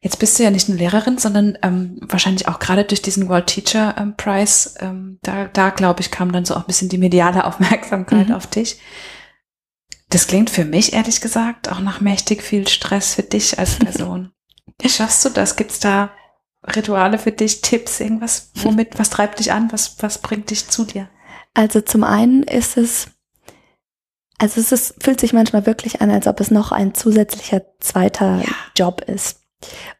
Jetzt 0.05 0.19
bist 0.19 0.37
du 0.37 0.43
ja 0.43 0.51
nicht 0.51 0.69
eine 0.69 0.77
Lehrerin, 0.77 1.17
sondern 1.17 1.57
ähm, 1.63 1.97
wahrscheinlich 1.99 2.47
auch 2.47 2.59
gerade 2.59 2.83
durch 2.83 3.01
diesen 3.01 3.27
World 3.27 3.47
Teacher 3.47 3.95
ähm, 3.97 4.15
Prize, 4.15 4.75
ähm, 4.79 5.17
da, 5.23 5.45
da 5.45 5.71
glaube 5.71 6.01
ich, 6.01 6.11
kam 6.11 6.31
dann 6.31 6.45
so 6.45 6.53
auch 6.53 6.59
ein 6.59 6.67
bisschen 6.67 6.89
die 6.89 6.99
mediale 6.99 7.43
Aufmerksamkeit 7.43 8.29
mhm. 8.29 8.35
auf 8.35 8.45
dich. 8.45 8.79
Das 10.11 10.27
klingt 10.27 10.51
für 10.51 10.63
mich, 10.63 10.93
ehrlich 10.93 11.21
gesagt, 11.21 11.71
auch 11.71 11.79
nach 11.79 12.01
mächtig 12.01 12.43
viel 12.43 12.67
Stress 12.67 13.15
für 13.15 13.23
dich 13.23 13.57
als 13.57 13.75
Person. 13.79 14.31
Wie 14.79 14.89
schaffst 14.89 15.25
du 15.25 15.29
das? 15.29 15.55
Gibt's 15.55 15.79
da 15.79 16.11
Rituale 16.63 17.17
für 17.17 17.31
dich, 17.31 17.61
Tipps, 17.61 17.99
irgendwas, 17.99 18.51
womit, 18.53 18.99
was 18.99 19.09
treibt 19.09 19.39
dich 19.39 19.53
an, 19.53 19.71
was, 19.71 19.95
was 20.03 20.19
bringt 20.19 20.51
dich 20.51 20.67
zu 20.67 20.85
dir? 20.85 21.09
Also 21.55 21.81
zum 21.81 22.03
einen 22.03 22.43
ist 22.43 22.77
es, 22.77 23.07
also 24.37 24.61
es 24.61 24.71
ist, 24.71 25.03
fühlt 25.03 25.19
sich 25.19 25.33
manchmal 25.33 25.65
wirklich 25.65 26.01
an, 26.01 26.11
als 26.11 26.27
ob 26.27 26.39
es 26.41 26.51
noch 26.51 26.71
ein 26.71 26.93
zusätzlicher 26.93 27.63
zweiter 27.79 28.43
ja. 28.45 28.53
Job 28.77 29.01
ist. 29.01 29.39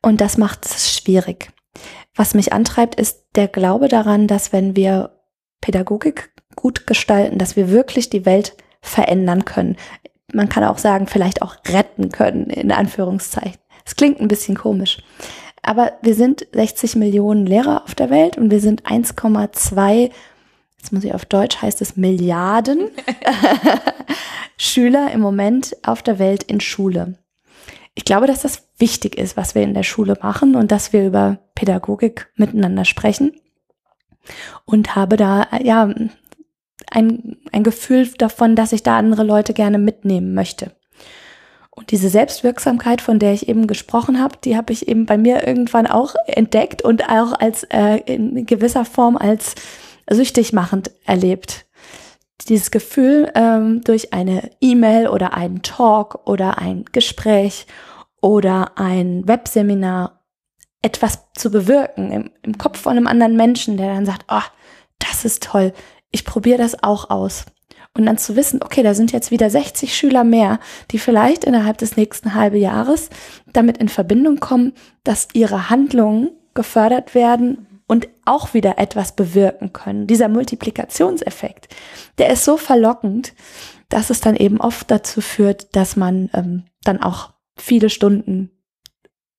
Und 0.02 0.22
das 0.22 0.38
macht 0.38 0.66
es 0.66 0.94
schwierig. 0.94 1.52
Was 2.16 2.34
mich 2.34 2.54
antreibt, 2.54 2.96
ist 2.96 3.26
der 3.36 3.48
Glaube 3.48 3.88
daran, 3.88 4.28
dass 4.28 4.54
wenn 4.54 4.76
wir 4.76 5.12
Pädagogik 5.62 6.32
gut 6.56 6.88
gestalten, 6.88 7.38
dass 7.38 7.56
wir 7.56 7.70
wirklich 7.70 8.10
die 8.10 8.26
Welt 8.26 8.56
verändern 8.82 9.46
können. 9.46 9.76
Man 10.34 10.50
kann 10.50 10.64
auch 10.64 10.78
sagen, 10.78 11.08
vielleicht 11.08 11.42
auch 11.42 11.56
retten 11.68 12.10
können, 12.10 12.50
in 12.50 12.72
Anführungszeichen. 12.72 13.60
Es 13.86 13.96
klingt 13.96 14.20
ein 14.20 14.28
bisschen 14.28 14.56
komisch. 14.56 15.00
Aber 15.62 15.94
wir 16.02 16.16
sind 16.16 16.48
60 16.54 16.96
Millionen 16.96 17.46
Lehrer 17.46 17.84
auf 17.84 17.96
der 17.96 18.10
Welt 18.10 18.38
und 18.38 18.52
wir 18.52 18.60
sind 18.60 18.84
1,2, 18.84 20.12
jetzt 20.78 20.94
muss 20.94 21.04
ich 21.04 21.14
auf 21.14 21.26
Deutsch 21.26 21.62
heißt 21.62 21.82
es 21.82 21.98
Milliarden 21.98 22.90
Schüler 24.58 25.12
im 25.12 25.22
Moment 25.22 25.76
auf 25.84 26.04
der 26.04 26.20
Welt 26.20 26.44
in 26.44 26.62
Schule 26.62 27.18
ich 27.96 28.04
glaube, 28.06 28.28
dass 28.28 28.42
das 28.42 28.68
wichtig 28.78 29.18
ist, 29.18 29.38
was 29.38 29.56
wir 29.56 29.64
in 29.64 29.74
der 29.74 29.84
Schule 29.84 30.18
machen 30.22 30.56
und 30.56 30.72
dass 30.72 30.94
wir 30.94 31.08
über 31.08 31.40
Pädagogik 31.56 32.28
miteinander 32.36 32.86
sprechen. 32.86 33.34
Und 34.66 34.96
habe 34.96 35.18
da, 35.18 35.48
ja, 35.62 35.94
ein, 36.92 37.38
ein 37.52 37.64
Gefühl 37.64 38.08
davon, 38.18 38.56
dass 38.56 38.74
ich 38.74 38.84
da 38.84 38.98
andere 38.98 39.24
Leute 39.24 39.54
gerne 39.54 39.78
mitnehmen 39.78 40.34
möchte. 40.34 40.72
Und 41.70 41.92
diese 41.92 42.10
Selbstwirksamkeit, 42.10 43.02
von 43.02 43.20
der 43.20 43.34
ich 43.34 43.50
eben 43.50 43.68
gesprochen 43.68 44.22
habe, 44.22 44.38
die 44.44 44.56
habe 44.56 44.72
ich 44.74 44.88
eben 44.88 45.06
bei 45.06 45.18
mir 45.18 45.46
irgendwann 45.46 45.88
auch 45.88 46.16
entdeckt 46.26 46.82
und 46.82 47.10
auch 47.10 47.34
als 47.40 47.64
äh, 47.66 47.98
in 48.06 48.46
gewisser 48.46 48.86
Form 48.86 49.18
als 49.18 49.56
süchtig 50.10 50.54
machend 50.54 50.92
erlebt. 51.06 51.65
Dieses 52.48 52.70
Gefühl, 52.70 53.32
ähm, 53.36 53.82
durch 53.82 54.14
eine 54.14 54.52
E-Mail 54.62 55.08
oder 55.08 55.34
einen 55.34 55.62
Talk 55.62 56.28
oder 56.28 56.58
ein 56.58 56.86
Gespräch 56.92 57.66
oder 58.22 58.78
ein 58.78 59.28
Webseminar 59.28 60.22
etwas 60.82 61.32
zu 61.34 61.50
bewirken 61.50 62.12
im, 62.12 62.32
im 62.44 62.58
Kopf 62.58 62.80
von 62.80 62.98
einem 62.98 63.08
anderen 63.08 63.36
Menschen, 63.36 63.78
der 63.78 63.94
dann 63.94 64.06
sagt, 64.06 64.26
oh, 64.30 64.42
das 65.00 65.26
ist 65.26 65.44
toll, 65.44 65.74
ich 66.12 66.26
probiere 66.26 66.58
das 66.58 66.84
auch 66.84 67.10
aus. 67.10 67.46
Und 67.98 68.06
dann 68.06 68.18
zu 68.18 68.36
wissen, 68.36 68.62
okay, 68.62 68.84
da 68.84 68.94
sind 68.94 69.14
jetzt 69.14 69.32
wieder 69.32 69.50
60 69.50 69.96
Schüler 69.96 70.24
mehr, 70.24 70.60
die 70.92 71.00
vielleicht 71.00 71.46
innerhalb 71.46 71.78
des 71.78 71.96
nächsten 71.96 72.36
halben 72.36 72.58
Jahres 72.58 73.10
damit 73.54 73.78
in 73.78 73.90
Verbindung 73.90 74.40
kommen, 74.40 74.74
dass 75.04 75.30
ihre 75.34 75.70
Handlungen 75.70 76.32
gefördert 76.54 77.16
werden 77.16 77.75
auch 78.26 78.54
wieder 78.54 78.78
etwas 78.78 79.16
bewirken 79.16 79.74
können. 79.74 80.08
Dieser 80.08 80.30
Multiplikationseffekt, 80.30 81.68
der 82.18 82.30
ist 82.30 82.44
so 82.44 82.58
verlockend, 82.58 83.34
dass 83.90 84.10
es 84.10 84.20
dann 84.20 84.36
eben 84.36 84.60
oft 84.60 84.90
dazu 84.90 85.22
führt, 85.22 85.76
dass 85.76 85.96
man 85.96 86.30
ähm, 86.34 86.66
dann 86.84 87.02
auch 87.02 87.34
viele 87.58 87.90
Stunden 87.90 88.52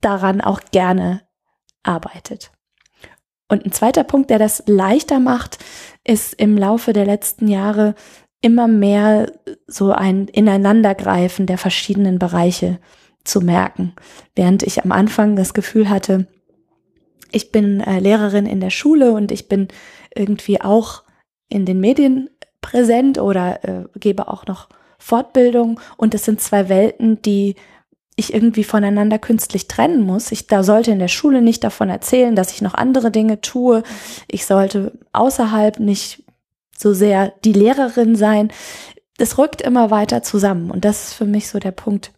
daran 0.01 0.40
auch 0.40 0.61
gerne 0.70 1.22
arbeitet. 1.83 2.53
Und 3.49 3.64
ein 3.64 3.72
zweiter 3.72 4.05
Punkt, 4.05 4.31
der 4.31 4.38
das 4.38 4.62
leichter 4.66 5.20
macht, 5.20 5.59
ist 6.05 6.35
im 6.35 6.57
Laufe 6.57 6.92
der 6.92 7.07
letzten 7.07 7.49
Jahre 7.49 7.94
immer 8.40 8.68
mehr 8.68 9.33
so 9.66 9.92
ein 9.92 10.29
Ineinandergreifen 10.29 11.46
der 11.46 11.59
verschiedenen 11.59 12.18
Bereiche 12.18 12.79
zu 13.25 13.40
merken. 13.40 13.94
Während 14.35 14.62
ich 14.62 14.85
am 14.85 14.92
Anfang 14.92 15.37
das 15.37 15.55
Gefühl 15.55 15.88
hatte, 15.88 16.27
ich 17.33 17.53
bin 17.53 17.81
äh, 17.81 17.99
Lehrerin 17.99 18.47
in 18.47 18.61
der 18.61 18.71
Schule 18.71 19.12
und 19.12 19.33
ich 19.33 19.49
bin 19.49 19.69
irgendwie 20.15 20.61
auch 20.61 21.03
in 21.49 21.65
den 21.65 21.81
Medien 21.81 22.31
präsent 22.61 23.19
oder 23.19 23.65
äh, 23.65 23.85
gebe 23.99 24.29
auch 24.29 24.47
noch 24.47 24.69
Fortbildung 24.99 25.81
und 25.97 26.15
es 26.15 26.25
sind 26.25 26.41
zwei 26.41 26.69
Welten, 26.69 27.23
die 27.23 27.55
ich 28.17 28.33
irgendwie 28.33 28.65
voneinander 28.65 29.19
künstlich 29.19 29.69
trennen 29.69 30.03
muss. 30.03 30.33
Ich 30.33 30.47
da 30.47 30.62
sollte 30.62 30.91
in 30.91 30.99
der 30.99 31.09
Schule 31.09 31.43
nicht 31.43 31.62
davon 31.62 31.91
erzählen, 31.91 32.35
dass 32.35 32.53
ich 32.53 32.62
noch 32.62 32.75
andere 32.75 33.11
Dinge 33.11 33.43
tue. 33.43 33.83
Ich 34.27 34.47
sollte 34.47 34.99
außerhalb 35.12 35.79
nicht 35.79 36.25
so 36.77 36.95
sehr 36.95 37.35
die 37.45 37.53
Lehrerin 37.53 38.17
sein. 38.17 38.51
Das 39.19 39.39
rückt 39.39 39.61
immer 39.61 39.91
weiter 39.91 40.23
zusammen 40.23 40.71
und 40.71 40.85
das 40.85 41.09
ist 41.09 41.15
für 41.15 41.27
mich 41.27 41.49
so 41.49 41.59
der 41.59 41.73
Punkt, 41.73 42.12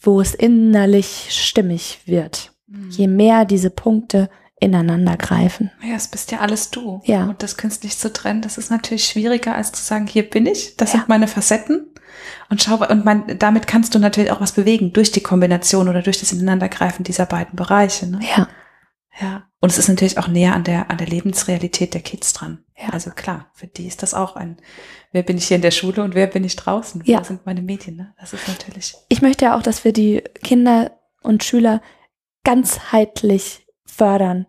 wo 0.00 0.20
es 0.20 0.34
innerlich 0.34 1.28
stimmig 1.30 2.00
wird. 2.06 2.52
Je 2.90 3.06
mehr 3.06 3.44
diese 3.44 3.70
Punkte 3.70 4.28
ineinander 4.60 5.16
greifen. 5.16 5.70
Ja, 5.82 5.94
es 5.94 6.08
bist 6.08 6.32
ja 6.32 6.40
alles 6.40 6.70
du. 6.70 7.00
Ja. 7.04 7.24
Und 7.24 7.42
das 7.42 7.56
künstlich 7.56 7.96
zu 7.96 8.12
trennen, 8.12 8.42
das 8.42 8.58
ist 8.58 8.70
natürlich 8.70 9.04
schwieriger 9.04 9.54
als 9.54 9.72
zu 9.72 9.82
sagen, 9.82 10.06
hier 10.06 10.28
bin 10.28 10.46
ich, 10.46 10.76
das 10.76 10.92
ja. 10.92 10.98
sind 10.98 11.08
meine 11.08 11.28
Facetten. 11.28 11.86
Und 12.50 12.62
schau, 12.62 12.84
und 12.86 13.04
man, 13.04 13.38
damit 13.38 13.66
kannst 13.66 13.94
du 13.94 13.98
natürlich 13.98 14.30
auch 14.30 14.40
was 14.40 14.52
bewegen 14.52 14.92
durch 14.92 15.12
die 15.12 15.22
Kombination 15.22 15.88
oder 15.88 16.02
durch 16.02 16.18
das 16.18 16.32
Ineinandergreifen 16.32 17.04
dieser 17.04 17.26
beiden 17.26 17.54
Bereiche. 17.54 18.06
Ne? 18.06 18.20
Ja. 18.36 18.48
Ja. 19.20 19.44
Und 19.60 19.70
es 19.70 19.78
ist 19.78 19.88
natürlich 19.88 20.18
auch 20.18 20.28
näher 20.28 20.54
an 20.54 20.64
der, 20.64 20.90
an 20.90 20.98
der 20.98 21.08
Lebensrealität 21.08 21.94
der 21.94 22.00
Kids 22.00 22.32
dran. 22.32 22.64
Ja. 22.76 22.90
Also 22.90 23.10
klar, 23.10 23.50
für 23.52 23.66
die 23.66 23.86
ist 23.86 24.02
das 24.02 24.14
auch 24.14 24.36
ein, 24.36 24.56
wer 25.12 25.22
bin 25.22 25.36
ich 25.36 25.48
hier 25.48 25.56
in 25.56 25.62
der 25.62 25.72
Schule 25.72 26.02
und 26.02 26.14
wer 26.14 26.28
bin 26.28 26.44
ich 26.44 26.56
draußen? 26.56 27.02
Ja. 27.04 27.20
Wo 27.20 27.24
sind 27.24 27.44
meine 27.44 27.62
Medien? 27.62 27.96
Ne? 27.96 28.14
Das 28.20 28.32
ist 28.32 28.46
natürlich. 28.46 28.94
Ich 29.08 29.22
möchte 29.22 29.46
ja 29.46 29.56
auch, 29.56 29.62
dass 29.62 29.84
wir 29.84 29.92
die 29.92 30.22
Kinder 30.42 30.92
und 31.22 31.42
Schüler 31.42 31.82
ganzheitlich 32.44 33.66
fördern. 33.84 34.46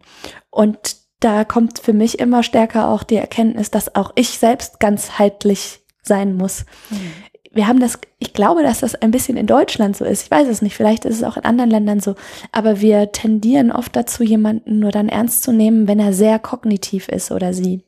Und 0.49 0.97
da 1.19 1.43
kommt 1.43 1.79
für 1.79 1.93
mich 1.93 2.19
immer 2.19 2.43
stärker 2.43 2.89
auch 2.89 3.03
die 3.03 3.17
Erkenntnis, 3.17 3.71
dass 3.71 3.95
auch 3.95 4.11
ich 4.15 4.39
selbst 4.39 4.79
ganzheitlich 4.79 5.81
sein 6.01 6.35
muss. 6.35 6.65
Mhm 6.89 7.11
wir 7.51 7.67
haben 7.67 7.79
das, 7.79 7.99
ich 8.19 8.33
glaube, 8.33 8.63
dass 8.63 8.79
das 8.79 8.95
ein 8.95 9.11
bisschen 9.11 9.37
in 9.37 9.47
Deutschland 9.47 9.97
so 9.97 10.05
ist. 10.05 10.23
Ich 10.23 10.31
weiß 10.31 10.47
es 10.47 10.61
nicht, 10.61 10.75
vielleicht 10.75 11.05
ist 11.05 11.17
es 11.17 11.23
auch 11.23 11.37
in 11.37 11.45
anderen 11.45 11.71
Ländern 11.71 11.99
so. 11.99 12.15
Aber 12.51 12.79
wir 12.79 13.11
tendieren 13.11 13.71
oft 13.71 13.95
dazu, 13.95 14.23
jemanden 14.23 14.79
nur 14.79 14.91
dann 14.91 15.09
ernst 15.09 15.43
zu 15.43 15.51
nehmen, 15.51 15.87
wenn 15.87 15.99
er 15.99 16.13
sehr 16.13 16.37
kognitiv 16.37 17.07
ist 17.07 17.31
oder 17.31 17.53
sie. 17.53 17.83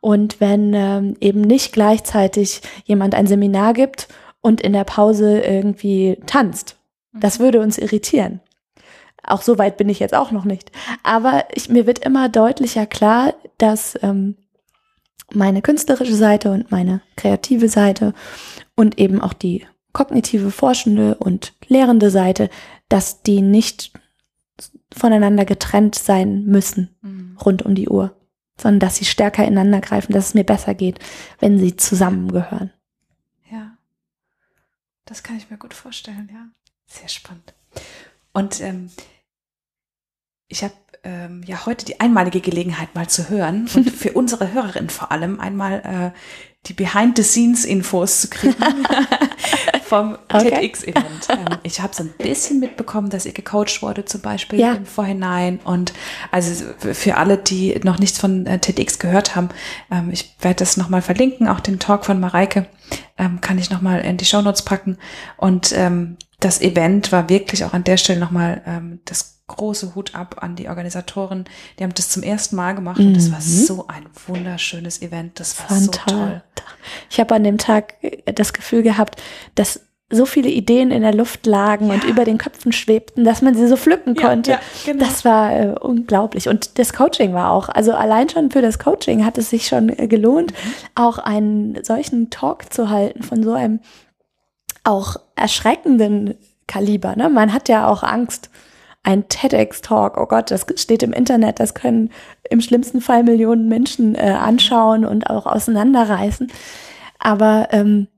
Und 0.00 0.40
wenn 0.40 0.72
ähm, 0.72 1.16
eben 1.20 1.42
nicht 1.42 1.72
gleichzeitig 1.72 2.62
jemand 2.84 3.14
ein 3.14 3.26
Seminar 3.26 3.74
gibt 3.74 4.08
und 4.40 4.60
in 4.60 4.72
der 4.72 4.84
Pause 4.84 5.40
irgendwie 5.40 6.18
tanzt. 6.26 6.76
Das 7.12 7.38
mhm. 7.38 7.44
würde 7.44 7.60
uns 7.60 7.76
irritieren. 7.76 8.40
Auch 9.28 9.42
so 9.42 9.58
weit 9.58 9.76
bin 9.76 9.88
ich 9.88 9.98
jetzt 9.98 10.14
auch 10.14 10.30
noch 10.30 10.44
nicht. 10.44 10.72
Aber 11.02 11.44
ich, 11.52 11.68
mir 11.68 11.86
wird 11.86 11.98
immer 11.98 12.28
deutlicher 12.28 12.86
klar, 12.86 13.34
dass 13.58 13.98
ähm, 14.02 14.36
meine 15.32 15.62
künstlerische 15.62 16.14
Seite 16.14 16.50
und 16.50 16.70
meine 16.70 17.02
kreative 17.16 17.68
Seite 17.68 18.14
und 18.74 18.98
eben 18.98 19.20
auch 19.20 19.32
die 19.32 19.66
kognitive 19.92 20.50
forschende 20.50 21.16
und 21.16 21.54
lehrende 21.66 22.10
Seite, 22.10 22.50
dass 22.88 23.22
die 23.22 23.42
nicht 23.42 23.92
voneinander 24.94 25.44
getrennt 25.44 25.94
sein 25.94 26.44
müssen 26.44 26.96
mhm. 27.02 27.36
rund 27.44 27.62
um 27.62 27.74
die 27.74 27.88
Uhr, 27.88 28.16
sondern 28.58 28.80
dass 28.80 28.96
sie 28.96 29.04
stärker 29.04 29.44
ineinander 29.44 29.80
greifen, 29.80 30.12
dass 30.12 30.28
es 30.28 30.34
mir 30.34 30.44
besser 30.44 30.74
geht, 30.74 30.98
wenn 31.40 31.58
sie 31.58 31.76
zusammengehören. 31.76 32.72
Ja, 33.50 33.76
das 35.04 35.22
kann 35.22 35.36
ich 35.36 35.50
mir 35.50 35.58
gut 35.58 35.74
vorstellen, 35.74 36.30
ja. 36.32 36.46
Sehr 36.86 37.08
spannend. 37.08 37.54
Und 38.32 38.62
ähm, 38.62 38.90
ich 40.48 40.64
habe 40.64 40.74
ähm, 41.04 41.42
ja 41.46 41.64
heute 41.66 41.84
die 41.84 42.00
einmalige 42.00 42.40
Gelegenheit 42.40 42.94
mal 42.94 43.08
zu 43.08 43.28
hören 43.28 43.68
und 43.74 43.90
für 43.90 44.12
unsere 44.12 44.52
Hörerinnen 44.52 44.90
vor 44.90 45.12
allem 45.12 45.40
einmal 45.40 46.12
äh, 46.14 46.18
die 46.66 46.72
Behind-the-Scenes-Infos 46.74 48.22
zu 48.22 48.28
kriegen 48.28 48.56
vom 49.84 50.18
okay. 50.28 50.50
TEDx-Event. 50.50 51.28
Ähm, 51.30 51.58
ich 51.62 51.80
habe 51.80 51.94
so 51.94 52.02
ein 52.02 52.12
bisschen 52.18 52.58
mitbekommen, 52.58 53.10
dass 53.10 53.26
ihr 53.26 53.32
gecoacht 53.32 53.80
wurde 53.80 54.04
zum 54.04 54.20
Beispiel 54.20 54.58
ja. 54.58 54.74
im 54.74 54.84
Vorhinein 54.84 55.60
und 55.64 55.92
also 56.30 56.64
für 56.78 57.16
alle, 57.16 57.38
die 57.38 57.78
noch 57.84 57.98
nichts 57.98 58.18
von 58.18 58.46
äh, 58.46 58.58
TEDx 58.58 58.98
gehört 58.98 59.36
haben, 59.36 59.50
ähm, 59.90 60.10
ich 60.10 60.34
werde 60.40 60.56
das 60.56 60.76
nochmal 60.76 61.00
verlinken, 61.00 61.48
auch 61.48 61.60
den 61.60 61.78
Talk 61.78 62.04
von 62.04 62.20
Mareike 62.20 62.66
ähm, 63.16 63.40
kann 63.40 63.58
ich 63.58 63.70
nochmal 63.70 64.00
in 64.00 64.16
die 64.16 64.24
Shownotes 64.24 64.62
packen 64.62 64.98
und 65.36 65.72
ähm, 65.74 66.16
das 66.40 66.60
Event 66.60 67.12
war 67.12 67.28
wirklich 67.28 67.64
auch 67.64 67.72
an 67.72 67.84
der 67.84 67.96
Stelle 67.96 68.20
nochmal 68.20 68.62
ähm, 68.66 69.00
das 69.04 69.37
große 69.48 69.94
Hut 69.94 70.14
ab 70.14 70.36
an 70.40 70.56
die 70.56 70.68
Organisatoren. 70.68 71.44
Die 71.78 71.84
haben 71.84 71.94
das 71.94 72.08
zum 72.08 72.22
ersten 72.22 72.56
Mal 72.56 72.74
gemacht 72.74 73.00
und 73.00 73.14
das 73.14 73.32
war 73.32 73.38
mhm. 73.38 73.42
so 73.42 73.86
ein 73.88 74.06
wunderschönes 74.26 75.02
Event. 75.02 75.40
Das 75.40 75.58
war 75.58 75.66
Fantal. 75.66 75.92
so 76.06 76.14
toll. 76.14 76.42
Ich 77.10 77.18
habe 77.18 77.34
an 77.34 77.44
dem 77.44 77.58
Tag 77.58 77.94
äh, 78.02 78.32
das 78.32 78.52
Gefühl 78.52 78.82
gehabt, 78.82 79.20
dass 79.54 79.80
so 80.10 80.24
viele 80.24 80.48
Ideen 80.48 80.90
in 80.90 81.02
der 81.02 81.14
Luft 81.14 81.44
lagen 81.44 81.88
ja. 81.88 81.94
und 81.94 82.04
über 82.04 82.24
den 82.24 82.38
Köpfen 82.38 82.72
schwebten, 82.72 83.24
dass 83.24 83.42
man 83.42 83.54
sie 83.54 83.66
so 83.68 83.76
pflücken 83.76 84.14
konnte. 84.14 84.52
Ja, 84.52 84.60
genau. 84.86 85.04
Das 85.04 85.24
war 85.24 85.52
äh, 85.52 85.74
unglaublich. 85.78 86.48
Und 86.48 86.78
das 86.78 86.94
Coaching 86.94 87.34
war 87.34 87.50
auch, 87.50 87.68
also 87.68 87.92
allein 87.92 88.28
schon 88.30 88.50
für 88.50 88.62
das 88.62 88.78
Coaching 88.78 89.24
hat 89.24 89.36
es 89.36 89.50
sich 89.50 89.66
schon 89.66 89.90
äh, 89.90 90.08
gelohnt, 90.08 90.52
mhm. 90.52 90.72
auch 90.94 91.18
einen 91.18 91.84
solchen 91.84 92.30
Talk 92.30 92.72
zu 92.72 92.88
halten 92.88 93.22
von 93.22 93.42
so 93.42 93.52
einem 93.52 93.80
auch 94.84 95.16
erschreckenden 95.36 96.36
Kaliber. 96.66 97.14
Ne? 97.14 97.28
Man 97.28 97.52
hat 97.52 97.68
ja 97.68 97.86
auch 97.86 98.02
Angst 98.02 98.48
ein 99.08 99.26
TEDx-Talk, 99.26 100.18
oh 100.18 100.26
Gott, 100.26 100.50
das 100.50 100.66
steht 100.76 101.02
im 101.02 101.14
Internet, 101.14 101.60
das 101.60 101.72
können 101.72 102.10
im 102.50 102.60
schlimmsten 102.60 103.00
Fall 103.00 103.22
Millionen 103.22 103.66
Menschen 103.66 104.14
äh, 104.14 104.36
anschauen 104.38 105.06
und 105.06 105.30
auch 105.30 105.46
auseinanderreißen. 105.46 106.52
Aber 107.18 107.68
ähm, 107.70 108.08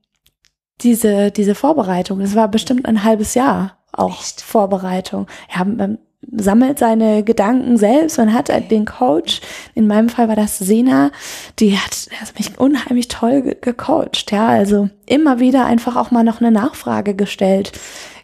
diese, 0.80 1.30
diese 1.30 1.54
Vorbereitung, 1.54 2.18
das 2.18 2.34
war 2.34 2.48
bestimmt 2.48 2.86
ein 2.86 3.04
halbes 3.04 3.34
Jahr 3.34 3.78
auch 3.92 4.20
Echt? 4.20 4.40
Vorbereitung. 4.40 5.28
Ja, 5.56 5.64
man 5.64 5.98
sammelt 6.32 6.80
seine 6.80 7.22
Gedanken 7.22 7.76
selbst, 7.76 8.18
man 8.18 8.34
hat 8.34 8.50
okay. 8.50 8.66
den 8.68 8.84
Coach, 8.84 9.40
in 9.76 9.86
meinem 9.86 10.08
Fall 10.08 10.26
war 10.26 10.36
das 10.36 10.58
Sena, 10.58 11.12
die 11.60 11.78
hat, 11.78 12.08
hat 12.20 12.36
mich 12.36 12.58
unheimlich 12.58 13.06
toll 13.06 13.42
ge 13.42 13.56
gecoacht, 13.60 14.32
ja, 14.32 14.48
also 14.48 14.90
immer 15.06 15.38
wieder 15.38 15.66
einfach 15.66 15.94
auch 15.94 16.10
mal 16.10 16.24
noch 16.24 16.40
eine 16.40 16.50
Nachfrage 16.50 17.14
gestellt 17.14 17.72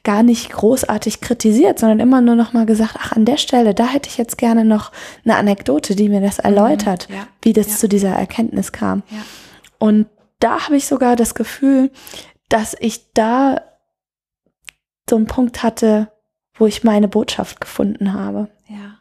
gar 0.07 0.23
nicht 0.23 0.53
großartig 0.53 1.21
kritisiert, 1.21 1.81
sondern 1.81 1.99
immer 1.99 2.21
nur 2.21 2.37
noch 2.37 2.53
mal 2.53 2.65
gesagt, 2.65 2.95
ach, 2.97 3.11
an 3.11 3.25
der 3.25 3.39
Stelle, 3.39 3.75
da 3.75 3.89
hätte 3.89 4.09
ich 4.09 4.17
jetzt 4.17 4.39
gerne 4.39 4.65
noch 4.65 4.93
eine 5.25 5.35
Anekdote, 5.35 5.97
die 5.97 6.09
mir 6.09 6.21
das 6.21 6.39
erläutert, 6.39 7.09
mhm, 7.09 7.17
ja, 7.17 7.27
wie 7.43 7.53
das 7.53 7.67
ja. 7.67 7.75
zu 7.75 7.89
dieser 7.89 8.11
Erkenntnis 8.11 8.71
kam. 8.71 9.03
Ja. 9.11 9.19
Und 9.81 10.07
da 10.39 10.65
habe 10.65 10.77
ich 10.77 10.87
sogar 10.87 11.17
das 11.17 11.35
Gefühl, 11.35 11.91
dass 12.49 12.77
ich 12.79 13.13
da 13.15 13.61
so 15.11 15.17
einen 15.17 15.27
Punkt 15.27 15.65
hatte, 15.65 16.13
wo 16.55 16.69
ich 16.69 16.85
meine 16.85 17.09
Botschaft 17.09 17.61
gefunden 17.61 18.13
habe. 18.13 18.49
Ja. 18.69 19.01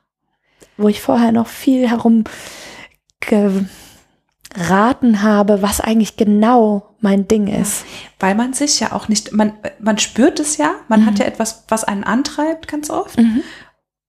Wo 0.75 0.87
ich 0.87 1.01
vorher 1.01 1.31
noch 1.31 1.47
viel 1.47 1.87
herum 1.87 2.23
raten 4.57 5.21
habe, 5.21 5.61
was 5.61 5.81
eigentlich 5.81 6.17
genau 6.17 6.95
mein 6.99 7.27
Ding 7.27 7.47
ist. 7.47 7.81
Ja, 7.81 8.09
weil 8.19 8.35
man 8.35 8.53
sich 8.53 8.79
ja 8.79 8.91
auch 8.93 9.07
nicht, 9.07 9.31
man, 9.31 9.53
man 9.79 9.97
spürt 9.97 10.39
es 10.39 10.57
ja, 10.57 10.73
man 10.87 11.01
mhm. 11.01 11.05
hat 11.07 11.19
ja 11.19 11.25
etwas, 11.25 11.65
was 11.67 11.83
einen 11.83 12.03
antreibt 12.03 12.67
ganz 12.67 12.89
oft. 12.89 13.17
Mhm. 13.17 13.41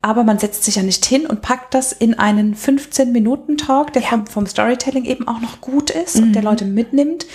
Aber 0.02 0.24
man 0.24 0.38
setzt 0.38 0.64
sich 0.64 0.76
ja 0.76 0.82
nicht 0.82 1.04
hin 1.04 1.26
und 1.26 1.42
packt 1.42 1.74
das 1.74 1.92
in 1.92 2.18
einen 2.18 2.54
15-Minuten-Talk, 2.54 3.92
der 3.92 4.02
ja. 4.02 4.08
vom, 4.08 4.26
vom, 4.26 4.46
Storytelling 4.46 5.04
eben 5.04 5.26
auch 5.26 5.40
noch 5.40 5.60
gut 5.60 5.90
ist 5.90 6.16
mhm. 6.16 6.22
und 6.22 6.32
der 6.32 6.42
mhm. 6.42 6.48
Leute 6.48 6.64
mitnimmt. 6.64 7.26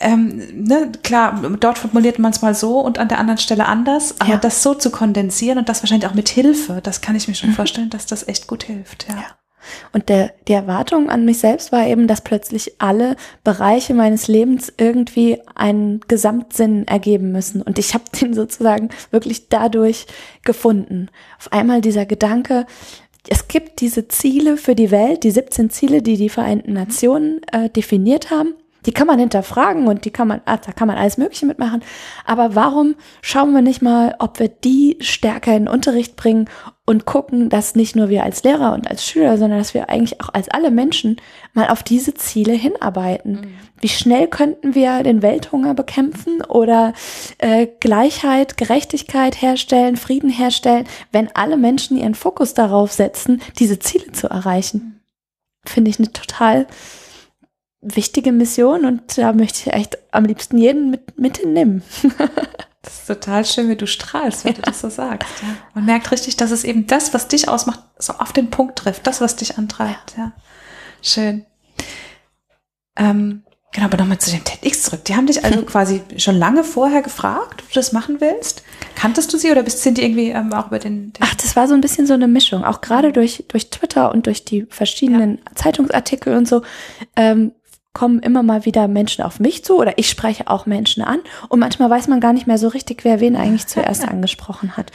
Ähm, 0.00 0.42
ne, 0.52 0.92
klar, 1.02 1.40
dort 1.58 1.78
formuliert 1.78 2.18
man 2.18 2.32
es 2.32 2.42
mal 2.42 2.54
so 2.54 2.80
und 2.80 2.98
an 2.98 3.08
der 3.08 3.18
anderen 3.18 3.38
Stelle 3.38 3.66
anders, 3.66 4.20
aber 4.20 4.32
ja. 4.32 4.36
das 4.36 4.62
so 4.62 4.74
zu 4.74 4.90
kondensieren 4.90 5.58
und 5.58 5.68
das 5.68 5.82
wahrscheinlich 5.82 6.08
auch 6.08 6.14
mit 6.14 6.28
Hilfe, 6.28 6.80
das 6.82 7.00
kann 7.00 7.16
ich 7.16 7.28
mir 7.28 7.34
schon 7.34 7.50
mhm. 7.50 7.54
vorstellen, 7.54 7.90
dass 7.90 8.06
das 8.06 8.26
echt 8.26 8.46
gut 8.46 8.64
hilft. 8.64 9.06
Ja. 9.08 9.24
Und 9.92 10.08
der, 10.08 10.32
die 10.48 10.52
Erwartung 10.52 11.10
an 11.10 11.24
mich 11.24 11.38
selbst 11.38 11.72
war 11.72 11.86
eben, 11.86 12.06
dass 12.06 12.20
plötzlich 12.20 12.74
alle 12.78 13.16
Bereiche 13.42 13.94
meines 13.94 14.28
Lebens 14.28 14.72
irgendwie 14.76 15.40
einen 15.54 16.00
Gesamtsinn 16.08 16.86
ergeben 16.86 17.32
müssen. 17.32 17.62
Und 17.62 17.78
ich 17.78 17.94
habe 17.94 18.04
den 18.20 18.34
sozusagen 18.34 18.90
wirklich 19.10 19.48
dadurch 19.48 20.06
gefunden. 20.42 21.08
Auf 21.38 21.52
einmal 21.52 21.80
dieser 21.80 22.06
Gedanke, 22.06 22.66
es 23.28 23.48
gibt 23.48 23.80
diese 23.80 24.08
Ziele 24.08 24.56
für 24.56 24.74
die 24.74 24.90
Welt, 24.90 25.24
die 25.24 25.30
17 25.30 25.70
Ziele, 25.70 26.02
die 26.02 26.16
die 26.16 26.28
Vereinten 26.28 26.74
Nationen 26.74 27.40
äh, 27.52 27.70
definiert 27.70 28.30
haben 28.30 28.54
die 28.86 28.92
kann 28.92 29.06
man 29.06 29.18
hinterfragen 29.18 29.86
und 29.86 30.04
die 30.04 30.10
kann 30.10 30.28
man, 30.28 30.40
ah, 30.44 30.56
da 30.56 30.72
kann 30.72 30.88
man 30.88 30.96
alles 30.96 31.16
Mögliche 31.16 31.46
mitmachen. 31.46 31.82
Aber 32.26 32.54
warum 32.54 32.96
schauen 33.22 33.52
wir 33.52 33.62
nicht 33.62 33.82
mal, 33.82 34.14
ob 34.18 34.38
wir 34.38 34.48
die 34.48 34.98
stärker 35.00 35.56
in 35.56 35.64
den 35.64 35.72
Unterricht 35.72 36.16
bringen 36.16 36.48
und 36.86 37.06
gucken, 37.06 37.48
dass 37.48 37.74
nicht 37.74 37.96
nur 37.96 38.10
wir 38.10 38.24
als 38.24 38.42
Lehrer 38.42 38.74
und 38.74 38.90
als 38.90 39.06
Schüler, 39.06 39.38
sondern 39.38 39.58
dass 39.58 39.72
wir 39.72 39.88
eigentlich 39.88 40.20
auch 40.20 40.28
als 40.34 40.50
alle 40.50 40.70
Menschen 40.70 41.16
mal 41.54 41.68
auf 41.68 41.82
diese 41.82 42.12
Ziele 42.14 42.52
hinarbeiten. 42.52 43.32
Mhm. 43.32 43.54
Wie 43.80 43.88
schnell 43.88 44.28
könnten 44.28 44.74
wir 44.74 45.02
den 45.02 45.22
Welthunger 45.22 45.72
bekämpfen 45.72 46.42
oder 46.42 46.92
äh, 47.38 47.68
Gleichheit, 47.80 48.58
Gerechtigkeit 48.58 49.40
herstellen, 49.40 49.96
Frieden 49.96 50.30
herstellen, 50.30 50.86
wenn 51.10 51.34
alle 51.34 51.56
Menschen 51.56 51.96
ihren 51.96 52.14
Fokus 52.14 52.52
darauf 52.52 52.92
setzen, 52.92 53.40
diese 53.58 53.78
Ziele 53.78 54.12
zu 54.12 54.28
erreichen? 54.28 55.00
Finde 55.64 55.90
ich 55.90 55.98
eine 55.98 56.12
total 56.12 56.66
wichtige 57.80 58.32
Mission 58.32 58.84
und 58.84 59.16
da 59.16 59.32
möchte 59.32 59.60
ich 59.60 59.74
echt 59.74 59.98
am 60.10 60.24
liebsten 60.24 60.58
jeden 60.58 60.90
mit, 60.90 61.18
mit 61.18 61.38
hinnehmen. 61.38 61.82
das 62.84 63.00
ist 63.00 63.06
total 63.06 63.44
schön, 63.44 63.68
wie 63.68 63.76
du 63.76 63.86
strahlst, 63.86 64.44
wenn 64.44 64.52
ja. 64.52 64.56
du 64.56 64.62
das 64.62 64.80
so 64.80 64.90
sagst. 64.90 65.28
Ja. 65.42 65.48
Man 65.74 65.86
merkt 65.86 66.10
richtig, 66.10 66.36
dass 66.36 66.50
es 66.50 66.64
eben 66.64 66.86
das, 66.86 67.14
was 67.14 67.28
dich 67.28 67.48
ausmacht, 67.48 67.80
so 67.98 68.14
auf 68.14 68.32
den 68.32 68.50
Punkt 68.50 68.78
trifft, 68.78 69.06
das, 69.06 69.20
was 69.20 69.36
dich 69.36 69.58
antreibt. 69.58 70.14
Ja. 70.16 70.32
Schön. 71.02 71.46
Ähm, 72.96 73.42
genau, 73.72 73.86
aber 73.86 73.96
nochmal 73.96 74.18
zu 74.18 74.30
dem 74.30 74.44
TEDx 74.44 74.82
zurück. 74.82 75.04
Die 75.04 75.16
haben 75.16 75.26
dich 75.26 75.44
also 75.44 75.62
quasi 75.66 76.02
schon 76.18 76.36
lange 76.36 76.62
vorher 76.62 77.02
gefragt, 77.02 77.62
ob 77.62 77.68
du 77.68 77.74
das 77.74 77.92
machen 77.92 78.20
willst. 78.20 78.62
Kanntest 78.94 79.32
du 79.32 79.38
sie 79.38 79.50
oder 79.50 79.62
bist, 79.62 79.82
sind 79.82 79.98
die 79.98 80.02
irgendwie 80.02 80.28
ähm, 80.28 80.52
auch 80.52 80.68
über 80.68 80.78
den, 80.78 81.12
den, 81.12 81.20
Ach, 81.20 81.34
das 81.34 81.56
war 81.56 81.66
so 81.66 81.74
ein 81.74 81.80
bisschen 81.80 82.06
so 82.06 82.14
eine 82.14 82.28
Mischung. 82.28 82.64
Auch 82.64 82.80
gerade 82.80 83.12
durch, 83.12 83.44
durch 83.48 83.70
Twitter 83.70 84.12
und 84.12 84.26
durch 84.26 84.44
die 84.44 84.66
verschiedenen 84.68 85.38
ja. 85.38 85.54
Zeitungsartikel 85.54 86.36
und 86.36 86.46
so 86.46 86.62
ähm, 87.16 87.52
kommen 87.94 88.18
immer 88.18 88.42
mal 88.42 88.66
wieder 88.66 88.88
Menschen 88.88 89.24
auf 89.24 89.40
mich 89.40 89.64
zu 89.64 89.78
oder 89.78 89.96
ich 89.96 90.10
spreche 90.10 90.48
auch 90.48 90.66
Menschen 90.66 91.02
an 91.02 91.20
und 91.48 91.60
manchmal 91.60 91.88
weiß 91.88 92.08
man 92.08 92.20
gar 92.20 92.32
nicht 92.32 92.46
mehr 92.46 92.58
so 92.58 92.68
richtig, 92.68 93.04
wer 93.04 93.20
wen 93.20 93.36
eigentlich 93.36 93.66
zuerst 93.66 94.06
angesprochen 94.08 94.76
hat. 94.76 94.92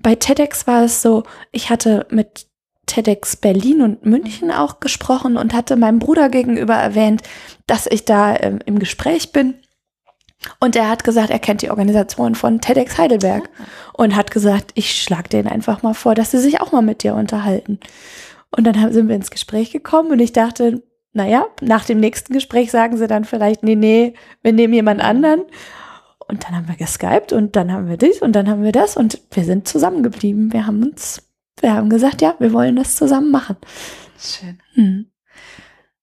Bei 0.00 0.14
TEDx 0.14 0.66
war 0.66 0.84
es 0.84 1.02
so, 1.02 1.24
ich 1.50 1.70
hatte 1.70 2.06
mit 2.10 2.46
TEDx 2.86 3.36
Berlin 3.36 3.80
und 3.80 4.04
München 4.04 4.48
mhm. 4.48 4.54
auch 4.54 4.80
gesprochen 4.80 5.36
und 5.36 5.54
hatte 5.54 5.76
meinem 5.76 5.98
Bruder 5.98 6.28
gegenüber 6.28 6.74
erwähnt, 6.74 7.22
dass 7.66 7.86
ich 7.86 8.04
da 8.04 8.36
ähm, 8.36 8.58
im 8.66 8.78
Gespräch 8.78 9.32
bin. 9.32 9.54
Und 10.58 10.74
er 10.74 10.90
hat 10.90 11.04
gesagt, 11.04 11.30
er 11.30 11.38
kennt 11.38 11.62
die 11.62 11.70
Organisation 11.70 12.34
von 12.34 12.60
TEDx 12.60 12.98
Heidelberg 12.98 13.48
ah. 13.48 13.64
und 13.94 14.16
hat 14.16 14.30
gesagt, 14.30 14.72
ich 14.74 15.00
schlag 15.00 15.30
denen 15.30 15.48
einfach 15.48 15.82
mal 15.82 15.94
vor, 15.94 16.14
dass 16.14 16.32
sie 16.32 16.38
sich 16.38 16.60
auch 16.60 16.72
mal 16.72 16.82
mit 16.82 17.02
dir 17.02 17.14
unterhalten. 17.14 17.78
Und 18.50 18.64
dann 18.64 18.92
sind 18.92 19.08
wir 19.08 19.16
ins 19.16 19.30
Gespräch 19.30 19.70
gekommen 19.70 20.10
und 20.10 20.18
ich 20.18 20.32
dachte, 20.32 20.82
naja, 21.12 21.46
nach 21.60 21.84
dem 21.84 22.00
nächsten 22.00 22.32
Gespräch 22.32 22.70
sagen 22.70 22.96
sie 22.96 23.06
dann 23.06 23.24
vielleicht, 23.24 23.62
nee, 23.62 23.76
nee, 23.76 24.14
wir 24.42 24.52
nehmen 24.52 24.74
jemand 24.74 25.00
anderen. 25.00 25.42
Und 26.26 26.44
dann 26.44 26.56
haben 26.56 26.68
wir 26.68 26.76
geskypt 26.76 27.32
und 27.32 27.56
dann 27.56 27.72
haben 27.72 27.88
wir 27.88 27.98
dies 27.98 28.22
und 28.22 28.32
dann 28.32 28.48
haben 28.48 28.62
wir 28.62 28.72
das 28.72 28.96
und 28.96 29.20
wir 29.30 29.44
sind 29.44 29.68
zusammengeblieben. 29.68 30.52
Wir 30.52 30.66
haben 30.66 30.82
uns, 30.82 31.22
wir 31.60 31.74
haben 31.74 31.90
gesagt, 31.90 32.22
ja, 32.22 32.34
wir 32.38 32.52
wollen 32.52 32.76
das 32.76 32.96
zusammen 32.96 33.30
machen. 33.30 33.56
Schön. 34.18 34.58
Hm. 34.74 35.06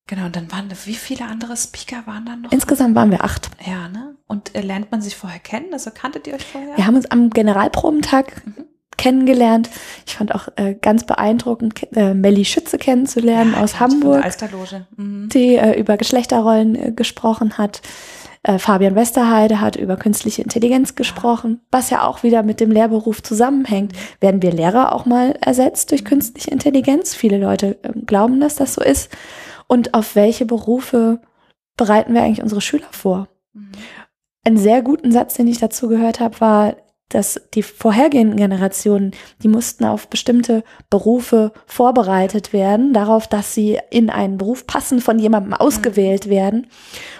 Genau, 0.05 0.25
und 0.25 0.35
dann 0.35 0.51
waren, 0.51 0.69
wie 0.85 0.95
viele 0.95 1.25
andere 1.25 1.55
Speaker 1.55 2.05
waren 2.05 2.25
dann 2.25 2.41
noch? 2.41 2.51
Insgesamt 2.51 2.95
waren 2.95 3.11
wir 3.11 3.23
acht. 3.23 3.49
Ja, 3.65 3.87
ne? 3.87 4.15
Und 4.27 4.55
äh, 4.55 4.61
lernt 4.61 4.91
man 4.91 5.01
sich 5.01 5.15
vorher 5.15 5.39
kennen? 5.39 5.71
Also 5.71 5.91
kanntet 5.91 6.27
ihr 6.27 6.33
euch 6.33 6.45
vorher? 6.45 6.77
Wir 6.77 6.85
haben 6.85 6.95
uns 6.95 7.09
am 7.09 7.29
Generalprobentag 7.29 8.45
mhm 8.45 8.65
kennengelernt. 8.99 9.69
Ich 10.05 10.15
fand 10.15 10.35
auch 10.35 10.49
äh, 10.57 10.75
ganz 10.75 11.05
beeindruckend, 11.05 11.87
äh, 11.95 12.13
Melly 12.13 12.45
Schütze 12.45 12.77
kennenzulernen 12.77 13.53
ja, 13.53 13.63
aus 13.63 13.79
Hamburg, 13.79 14.23
mhm. 14.97 15.29
die 15.29 15.55
äh, 15.55 15.79
über 15.79 15.97
Geschlechterrollen 15.97 16.75
äh, 16.75 16.91
gesprochen 16.91 17.57
hat. 17.57 17.81
Äh, 18.43 18.59
Fabian 18.59 18.95
Westerheide 18.95 19.61
hat 19.61 19.77
über 19.77 19.97
künstliche 19.97 20.41
Intelligenz 20.41 20.95
gesprochen, 20.95 21.61
was 21.71 21.89
ja 21.89 22.05
auch 22.05 22.23
wieder 22.23 22.43
mit 22.43 22.59
dem 22.59 22.71
Lehrberuf 22.71 23.23
zusammenhängt. 23.23 23.93
Mhm. 23.93 23.97
Werden 24.19 24.41
wir 24.41 24.51
Lehrer 24.51 24.93
auch 24.93 25.05
mal 25.05 25.37
ersetzt 25.41 25.91
durch 25.91 26.03
mhm. 26.03 26.07
künstliche 26.07 26.51
Intelligenz? 26.51 27.15
Viele 27.15 27.37
Leute 27.37 27.79
äh, 27.83 27.91
glauben, 28.05 28.39
dass 28.39 28.55
das 28.55 28.73
so 28.73 28.81
ist. 28.81 29.09
Und 29.67 29.93
auf 29.93 30.15
welche 30.15 30.45
Berufe 30.45 31.21
bereiten 31.77 32.13
wir 32.13 32.21
eigentlich 32.21 32.43
unsere 32.43 32.61
Schüler 32.61 32.87
vor? 32.91 33.29
Mhm. 33.53 33.71
Einen 34.45 34.57
sehr 34.57 34.81
guten 34.81 35.11
Satz, 35.11 35.35
den 35.35 35.47
ich 35.47 35.59
dazu 35.59 35.87
gehört 35.87 36.19
habe, 36.19 36.39
war, 36.41 36.75
dass 37.09 37.41
die 37.53 37.63
vorhergehenden 37.63 38.37
Generationen, 38.37 39.11
die 39.41 39.47
mussten 39.47 39.85
auf 39.85 40.07
bestimmte 40.07 40.63
Berufe 40.89 41.51
vorbereitet 41.65 42.53
werden, 42.53 42.93
darauf, 42.93 43.27
dass 43.27 43.53
sie 43.53 43.79
in 43.89 44.09
einen 44.09 44.37
Beruf 44.37 44.67
passen, 44.67 45.01
von 45.01 45.19
jemandem 45.19 45.53
ausgewählt 45.53 46.27
mhm. 46.27 46.31
werden. 46.31 46.67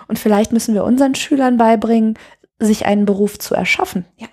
Und 0.08 0.20
vielleicht 0.20 0.54
müssen 0.54 0.76
wir 0.76 0.84
unseren 0.84 1.16
Schülern 1.16 1.58
beibringen, 1.58 2.18
sich 2.60 2.86
einen 2.86 3.06
Beruf 3.06 3.40
zu 3.40 3.56
erschaffen, 3.56 4.06
ja. 4.18 4.28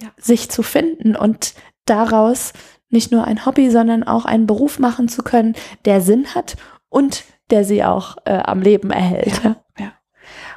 Ja. 0.00 0.08
sich 0.18 0.50
zu 0.50 0.62
finden 0.62 1.16
und 1.16 1.54
daraus 1.84 2.52
nicht 2.90 3.12
nur 3.12 3.24
ein 3.24 3.46
Hobby, 3.46 3.70
sondern 3.70 4.02
auch 4.02 4.24
einen 4.24 4.46
Beruf 4.46 4.78
machen 4.78 5.08
zu 5.08 5.22
können, 5.22 5.54
der 5.84 6.00
Sinn 6.00 6.34
hat 6.34 6.56
und 6.88 7.24
der 7.50 7.64
sie 7.64 7.84
auch 7.84 8.16
äh, 8.24 8.32
am 8.32 8.60
Leben 8.60 8.90
erhält. 8.90 9.42
Ja, 9.44 9.56
ja 9.78 9.92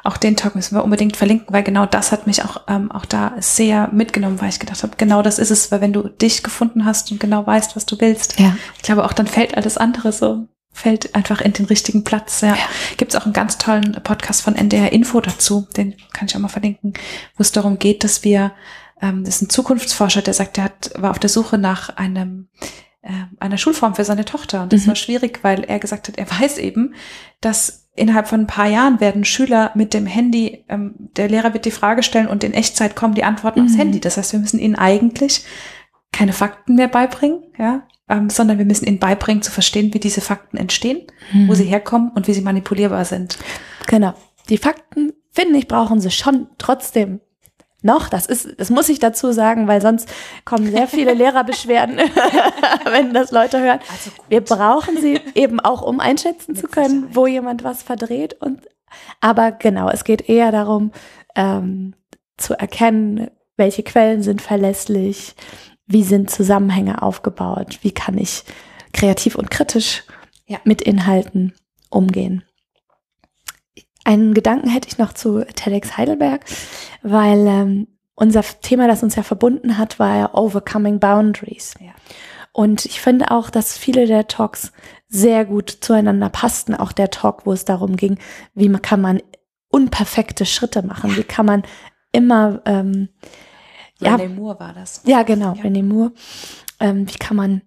auch 0.09 0.17
den 0.17 0.35
Talk 0.35 0.55
müssen 0.55 0.75
wir 0.75 0.83
unbedingt 0.83 1.15
verlinken, 1.15 1.53
weil 1.53 1.63
genau 1.63 1.85
das 1.85 2.11
hat 2.11 2.25
mich 2.25 2.43
auch, 2.43 2.61
ähm, 2.67 2.91
auch 2.91 3.05
da 3.05 3.35
sehr 3.39 3.89
mitgenommen, 3.91 4.41
weil 4.41 4.49
ich 4.49 4.59
gedacht 4.59 4.81
habe, 4.81 4.93
genau 4.97 5.21
das 5.21 5.37
ist 5.37 5.51
es, 5.51 5.71
weil 5.71 5.81
wenn 5.81 5.93
du 5.93 6.09
dich 6.09 6.41
gefunden 6.41 6.83
hast 6.83 7.11
und 7.11 7.19
genau 7.19 7.45
weißt, 7.45 7.75
was 7.75 7.85
du 7.85 7.99
willst, 7.99 8.39
ja. 8.39 8.57
ich 8.75 8.81
glaube 8.81 9.05
auch 9.05 9.13
dann 9.13 9.27
fällt 9.27 9.55
alles 9.55 9.77
andere 9.77 10.11
so, 10.11 10.47
fällt 10.71 11.13
einfach 11.13 11.41
in 11.41 11.53
den 11.53 11.65
richtigen 11.65 12.03
Platz. 12.03 12.41
Ja. 12.41 12.55
ja. 12.55 12.55
Gibt 12.97 13.13
es 13.13 13.19
auch 13.19 13.25
einen 13.25 13.33
ganz 13.33 13.59
tollen 13.59 13.93
Podcast 14.03 14.41
von 14.41 14.55
NDR 14.55 14.91
Info 14.91 15.21
dazu, 15.21 15.67
den 15.77 15.95
kann 16.11 16.27
ich 16.27 16.35
auch 16.35 16.39
mal 16.39 16.47
verlinken, 16.47 16.93
wo 17.35 17.41
es 17.41 17.51
darum 17.51 17.77
geht, 17.77 18.03
dass 18.03 18.23
wir, 18.23 18.53
ähm, 19.01 19.23
das 19.23 19.35
ist 19.35 19.41
ein 19.43 19.49
Zukunftsforscher, 19.49 20.23
der 20.23 20.33
sagt, 20.33 20.57
der 20.57 20.63
hat, 20.63 20.91
war 20.97 21.11
auf 21.11 21.19
der 21.19 21.29
Suche 21.29 21.59
nach 21.59 21.89
einem 21.97 22.47
äh, 23.01 23.11
einer 23.39 23.57
Schulform 23.57 23.95
für 23.95 24.03
seine 24.03 24.25
Tochter. 24.25 24.63
Und 24.63 24.73
das 24.73 24.83
mhm. 24.83 24.87
war 24.87 24.95
schwierig, 24.95 25.39
weil 25.43 25.63
er 25.63 25.79
gesagt 25.79 26.07
hat, 26.07 26.17
er 26.17 26.29
weiß 26.29 26.57
eben, 26.57 26.95
dass 27.41 27.88
innerhalb 27.99 28.27
von 28.27 28.41
ein 28.41 28.47
paar 28.47 28.67
Jahren 28.67 28.99
werden 28.99 29.25
Schüler 29.25 29.71
mit 29.75 29.93
dem 29.93 30.05
Handy, 30.05 30.65
ähm, 30.69 30.95
der 31.15 31.29
Lehrer 31.29 31.53
wird 31.53 31.65
die 31.65 31.71
Frage 31.71 32.03
stellen 32.03 32.27
und 32.27 32.43
in 32.43 32.53
Echtzeit 32.53 32.95
kommen 32.95 33.13
die 33.13 33.23
Antworten 33.23 33.61
mhm. 33.61 33.65
aufs 33.67 33.77
Handy. 33.77 33.99
Das 33.99 34.17
heißt, 34.17 34.33
wir 34.33 34.39
müssen 34.39 34.59
ihnen 34.59 34.75
eigentlich 34.75 35.45
keine 36.11 36.33
Fakten 36.33 36.75
mehr 36.75 36.87
beibringen, 36.87 37.43
ja, 37.57 37.83
ähm, 38.07 38.29
sondern 38.29 38.57
wir 38.57 38.65
müssen 38.65 38.85
ihnen 38.85 38.99
beibringen 38.99 39.43
zu 39.43 39.51
verstehen, 39.51 39.93
wie 39.93 39.99
diese 39.99 40.21
Fakten 40.21 40.57
entstehen, 40.57 41.03
mhm. 41.31 41.47
wo 41.47 41.53
sie 41.53 41.65
herkommen 41.65 42.11
und 42.11 42.27
wie 42.27 42.33
sie 42.33 42.41
manipulierbar 42.41 43.05
sind. 43.05 43.37
Genau. 43.85 44.13
Die 44.49 44.57
Fakten, 44.57 45.13
finde 45.31 45.59
ich, 45.59 45.67
brauchen 45.67 46.01
sie 46.01 46.11
schon 46.11 46.47
trotzdem 46.57 47.19
noch, 47.81 48.09
das 48.09 48.25
ist, 48.25 48.59
das 48.59 48.69
muss 48.69 48.89
ich 48.89 48.99
dazu 48.99 49.31
sagen, 49.31 49.67
weil 49.67 49.81
sonst 49.81 50.09
kommen 50.43 50.69
sehr 50.69 50.87
viele 50.87 51.13
Lehrerbeschwerden, 51.13 51.97
wenn 52.85 53.13
das 53.13 53.31
Leute 53.31 53.59
hören. 53.59 53.79
Also 53.91 54.11
Wir 54.27 54.41
brauchen 54.41 54.99
sie 54.99 55.19
eben 55.35 55.59
auch, 55.59 55.81
um 55.81 55.99
einschätzen 55.99 56.53
Mit 56.53 56.61
zu 56.61 56.67
können, 56.67 57.01
Sicherheit. 57.01 57.15
wo 57.15 57.27
jemand 57.27 57.63
was 57.63 57.83
verdreht. 57.83 58.35
Und 58.41 58.61
aber 59.21 59.51
genau, 59.51 59.89
es 59.89 60.03
geht 60.03 60.27
eher 60.27 60.51
darum, 60.51 60.91
ähm, 61.35 61.93
zu 62.37 62.53
erkennen, 62.53 63.29
welche 63.55 63.83
Quellen 63.83 64.23
sind 64.23 64.41
verlässlich, 64.41 65.35
wie 65.85 66.03
sind 66.03 66.29
Zusammenhänge 66.29 67.01
aufgebaut, 67.01 67.79
wie 67.81 67.91
kann 67.91 68.17
ich 68.17 68.43
kreativ 68.93 69.35
und 69.35 69.51
kritisch 69.51 70.03
ja. 70.47 70.57
mit 70.63 70.81
Inhalten 70.81 71.53
umgehen. 71.89 72.43
Einen 74.09 74.33
Gedanken 74.33 74.69
hätte 74.69 74.87
ich 74.87 74.97
noch 74.97 75.13
zu 75.13 75.45
TEDx 75.45 75.95
Heidelberg, 75.95 76.43
weil 77.03 77.45
ähm, 77.45 77.87
unser 78.15 78.41
Thema, 78.41 78.87
das 78.87 79.03
uns 79.03 79.15
ja 79.15 79.21
verbunden 79.21 79.77
hat, 79.77 79.99
war 79.99 80.17
ja 80.17 80.33
Overcoming 80.33 80.99
Boundaries. 80.99 81.75
Ja. 81.79 81.91
Und 82.51 82.85
ich 82.85 83.01
finde 83.01 83.29
auch, 83.29 83.51
dass 83.51 83.77
viele 83.77 84.07
der 84.07 84.25
Talks 84.25 84.71
sehr 85.09 85.45
gut 85.45 85.69
zueinander 85.69 86.29
passten. 86.29 86.73
Auch 86.73 86.91
der 86.91 87.11
Talk, 87.11 87.45
wo 87.45 87.53
es 87.53 87.65
darum 87.65 87.97
ging, 87.97 88.17
wie 88.55 88.71
kann 88.79 88.99
man 88.99 89.21
unperfekte 89.67 90.47
Schritte 90.47 90.81
machen, 90.81 91.15
wie 91.15 91.23
kann 91.23 91.45
man 91.45 91.61
immer 92.11 92.63
ähm, 92.65 93.09
ja, 93.99 94.15
René 94.15 94.29
Moore 94.29 94.59
war 94.59 94.73
das. 94.73 95.03
Ja, 95.05 95.21
genau, 95.21 95.53
ja. 95.53 95.61
René 95.61 95.83
Moore. 95.83 96.13
Ähm, 96.79 97.07
wie 97.07 97.19
kann 97.19 97.37
man 97.37 97.61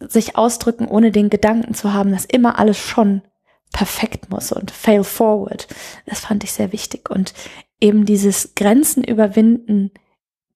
sich 0.00 0.36
ausdrücken, 0.36 0.88
ohne 0.88 1.12
den 1.12 1.30
Gedanken 1.30 1.74
zu 1.74 1.92
haben, 1.92 2.10
dass 2.10 2.24
immer 2.24 2.58
alles 2.58 2.76
schon 2.76 3.22
perfekt 3.72 4.30
muss 4.30 4.52
und 4.52 4.70
fail 4.70 5.04
forward. 5.04 5.68
Das 6.06 6.20
fand 6.20 6.44
ich 6.44 6.52
sehr 6.52 6.72
wichtig. 6.72 7.10
Und 7.10 7.34
eben 7.80 8.04
dieses 8.04 8.54
Grenzen 8.54 9.04
überwinden 9.04 9.90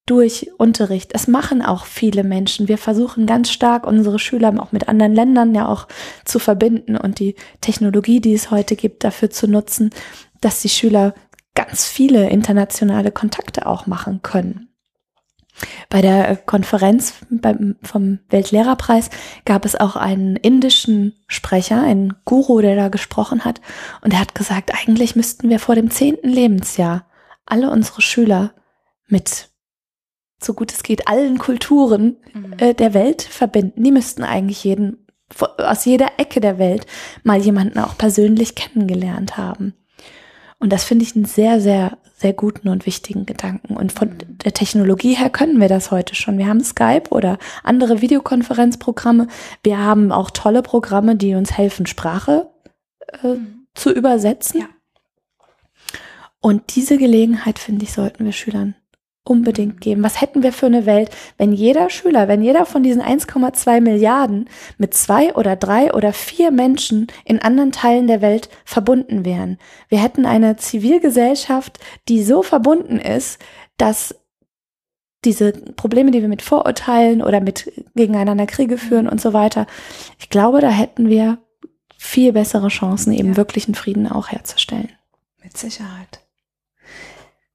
durch 0.07 0.51
Unterricht. 0.59 1.15
Das 1.15 1.29
machen 1.29 1.63
auch 1.63 1.85
viele 1.85 2.25
Menschen. 2.25 2.67
Wir 2.67 2.79
versuchen 2.79 3.27
ganz 3.27 3.51
stark, 3.51 3.87
unsere 3.87 4.19
Schüler 4.19 4.53
auch 4.61 4.73
mit 4.73 4.89
anderen 4.89 5.15
Ländern 5.15 5.55
ja 5.55 5.69
auch 5.69 5.87
zu 6.25 6.41
verbinden 6.41 6.97
und 6.97 7.21
die 7.21 7.37
Technologie, 7.61 8.21
die 8.21 8.35
es 8.35 8.51
heute 8.51 8.75
gibt, 8.75 9.05
dafür 9.05 9.31
zu 9.31 9.47
nutzen, 9.47 9.91
dass 10.41 10.63
die 10.63 10.69
Schüler 10.69 11.15
ganz 11.55 11.87
viele 11.87 12.29
internationale 12.29 13.13
Kontakte 13.13 13.67
auch 13.67 13.87
machen 13.87 14.21
können. 14.23 14.70
Bei 15.89 16.01
der 16.01 16.37
Konferenz 16.37 17.15
beim, 17.31 17.77
vom 17.83 18.21
Weltlehrerpreis 18.31 19.11
gab 19.45 19.65
es 19.65 19.77
auch 19.77 19.97
einen 19.97 20.37
indischen 20.37 21.15
Sprecher, 21.27 21.83
einen 21.83 22.15
Guru, 22.25 22.61
der 22.61 22.77
da 22.77 22.89
gesprochen 22.89 23.45
hat. 23.45 23.61
Und 24.03 24.13
er 24.13 24.21
hat 24.21 24.35
gesagt, 24.35 24.73
eigentlich 24.75 25.17
müssten 25.17 25.51
wir 25.51 25.59
vor 25.59 25.75
dem 25.75 25.91
zehnten 25.91 26.29
Lebensjahr 26.29 27.07
alle 27.47 27.71
unsere 27.71 28.03
Schüler 28.03 28.53
mit 29.09 29.51
so 30.43 30.55
gut 30.55 30.73
es 30.73 30.83
geht 30.83 31.07
allen 31.07 31.39
Kulturen 31.39 32.17
mhm. 32.33 32.55
äh, 32.59 32.75
der 32.75 32.95
Welt 32.95 33.23
verbinden. 33.23 33.85
Die 33.85 33.93
müssten 33.93 34.25
eigentlich 34.25 34.65
jeden 34.65 35.07
aus 35.59 35.85
jeder 35.85 36.13
Ecke 36.17 36.41
der 36.41 36.59
Welt 36.59 36.87
mal 37.23 37.39
jemanden 37.39 37.79
auch 37.79 37.97
persönlich 37.97 38.55
kennengelernt 38.55 39.37
haben. 39.37 39.75
Und 40.59 40.73
das 40.73 40.85
finde 40.85 41.05
ich 41.05 41.15
einen 41.15 41.25
sehr, 41.25 41.61
sehr, 41.61 41.99
sehr 42.21 42.33
guten 42.35 42.69
und 42.69 42.85
wichtigen 42.87 43.25
Gedanken. 43.25 43.77
Und 43.77 43.93
von 43.93 44.09
mhm. 44.09 44.39
der 44.45 44.53
Technologie 44.53 45.15
her 45.15 45.31
können 45.31 45.61
wir 45.61 45.69
das 45.69 45.91
heute 45.91 46.15
schon. 46.15 46.37
Wir 46.37 46.47
haben 46.47 46.63
Skype 46.63 47.11
oder 47.11 47.39
andere 47.65 48.03
Videokonferenzprogramme. 48.03 49.27
Wir 49.63 49.79
haben 49.79 50.13
auch 50.13 50.31
tolle 50.31 50.63
Programme, 50.63 51.17
die 51.17 51.35
uns 51.35 51.57
helfen, 51.57 51.87
Sprache 51.87 52.51
äh, 53.23 53.29
mhm. 53.29 53.67
zu 53.75 53.91
übersetzen. 53.93 54.61
Ja. 54.61 54.67
Und 56.41 56.77
diese 56.77 56.99
Gelegenheit, 56.99 57.59
finde 57.59 57.85
ich, 57.85 57.93
sollten 57.93 58.25
wir 58.25 58.33
Schülern 58.33 58.75
unbedingt 59.31 59.81
geben. 59.81 60.03
Was 60.03 60.21
hätten 60.21 60.43
wir 60.43 60.53
für 60.53 60.67
eine 60.67 60.87
Welt, 60.87 61.11
wenn 61.39 61.53
jeder 61.53 61.89
Schüler, 61.89 62.27
wenn 62.27 62.43
jeder 62.43 62.67
von 62.67 62.83
diesen 62.83 63.01
1,2 63.01 63.81
Milliarden 63.81 64.51
mit 64.77 64.93
zwei 64.93 65.33
oder 65.35 65.55
drei 65.55 65.95
oder 65.95 66.13
vier 66.13 66.51
Menschen 66.51 67.07
in 67.25 67.41
anderen 67.41 67.71
Teilen 67.71 68.09
der 68.09 68.21
Welt 68.21 68.51
verbunden 68.65 69.25
wären? 69.25 69.59
Wir 69.89 70.03
hätten 70.03 70.27
eine 70.27 70.57
Zivilgesellschaft, 70.57 71.79
die 72.09 72.25
so 72.25 72.43
verbunden 72.43 72.99
ist, 72.99 73.39
dass 73.77 74.17
diese 75.25 75.53
Probleme, 75.53 76.11
die 76.11 76.23
wir 76.23 76.29
mit 76.29 76.43
Vorurteilen 76.43 77.23
oder 77.23 77.41
mit 77.41 77.71
gegeneinander 77.95 78.47
Kriege 78.47 78.79
führen 78.79 79.09
und 79.09 79.21
so 79.21 79.33
weiter, 79.33 79.67
ich 80.19 80.29
glaube, 80.29 80.61
da 80.61 80.71
hätten 80.71 81.09
wir 81.09 81.39
viel 81.97 82.33
bessere 82.33 82.69
Chancen, 82.69 83.13
eben 83.13 83.31
ja. 83.31 83.37
wirklichen 83.37 83.77
Frieden 83.77 84.11
auch 84.11 84.29
herzustellen. 84.29 84.91
Mit 85.43 85.57
Sicherheit. 85.57 86.21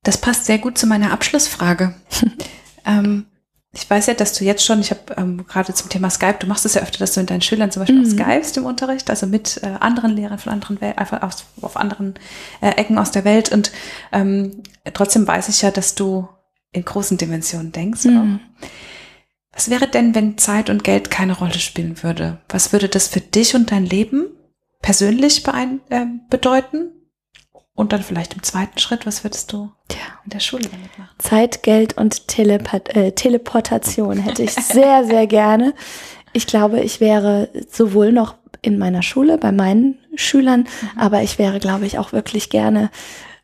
Das 0.05 0.19
passt 0.19 0.45
sehr 0.45 0.59
gut 0.59 0.77
zu 0.77 0.85
meiner 0.87 1.11
Abschlussfrage. 1.11 1.95
ähm, 2.85 3.25
ich 3.73 3.89
weiß 3.89 4.05
ja, 4.05 4.13
dass 4.13 4.33
du 4.33 4.45
jetzt 4.45 4.63
schon, 4.63 4.79
ich 4.79 4.91
habe 4.91 5.15
ähm, 5.17 5.45
gerade 5.47 5.73
zum 5.73 5.89
Thema 5.89 6.09
Skype, 6.09 6.37
du 6.39 6.47
machst 6.47 6.63
es 6.63 6.75
ja 6.75 6.81
öfter, 6.81 6.99
dass 6.99 7.13
du 7.13 7.19
mit 7.19 7.29
deinen 7.29 7.41
Schülern 7.41 7.71
zum 7.71 7.81
Beispiel 7.81 7.99
mhm. 7.99 8.09
Skypest 8.09 8.55
im 8.55 8.65
Unterricht, 8.65 9.09
also 9.09 9.25
mit 9.25 9.59
äh, 9.63 9.75
anderen 9.79 10.11
Lehrern 10.11 10.37
von 10.37 10.53
anderen 10.53 10.79
Welt, 10.79 10.97
einfach 10.97 11.23
auf, 11.23 11.43
auf 11.61 11.75
anderen 11.75 12.13
äh, 12.61 12.69
Ecken 12.69 12.99
aus 12.99 13.11
der 13.11 13.25
Welt. 13.25 13.51
Und 13.51 13.71
ähm, 14.13 14.61
trotzdem 14.93 15.27
weiß 15.27 15.49
ich 15.49 15.63
ja, 15.63 15.71
dass 15.71 15.95
du 15.95 16.29
in 16.71 16.85
großen 16.85 17.17
Dimensionen 17.17 17.71
denkst. 17.71 18.05
Mhm. 18.05 18.39
Was 19.51 19.71
wäre 19.71 19.87
denn, 19.87 20.13
wenn 20.13 20.37
Zeit 20.37 20.69
und 20.69 20.83
Geld 20.83 21.09
keine 21.09 21.33
Rolle 21.33 21.59
spielen 21.59 22.03
würde? 22.03 22.39
Was 22.47 22.71
würde 22.73 22.89
das 22.89 23.07
für 23.07 23.21
dich 23.21 23.55
und 23.55 23.71
dein 23.71 23.85
Leben 23.85 24.27
persönlich 24.81 25.43
äh, 25.47 26.05
bedeuten? 26.29 26.91
Und 27.75 27.91
dann 27.91 28.01
vielleicht 28.01 28.33
im 28.33 28.43
zweiten 28.43 28.79
Schritt, 28.79 29.05
was 29.05 29.25
würdest 29.25 29.51
du 29.51 29.69
ja. 29.91 29.97
in 30.23 30.29
der 30.29 30.39
Schule 30.39 30.63
damit 30.63 30.97
machen? 30.97 31.13
Zeit, 31.17 31.61
Geld 31.61 31.97
und 31.97 32.29
Teleport 32.29 32.95
äh, 32.95 33.11
Teleportation 33.11 34.17
hätte 34.17 34.43
ich 34.43 34.51
sehr, 34.51 35.03
sehr 35.03 35.27
gerne. 35.27 35.73
Ich 36.31 36.47
glaube, 36.47 36.79
ich 36.79 37.01
wäre 37.01 37.49
sowohl 37.69 38.13
noch 38.13 38.35
in 38.61 38.77
meiner 38.77 39.03
Schule 39.03 39.37
bei 39.37 39.51
meinen 39.51 39.99
Schülern, 40.15 40.61
mhm. 40.61 40.99
aber 40.99 41.21
ich 41.21 41.37
wäre, 41.37 41.59
glaube 41.59 41.85
ich, 41.85 41.99
auch 41.99 42.13
wirklich 42.13 42.49
gerne 42.49 42.89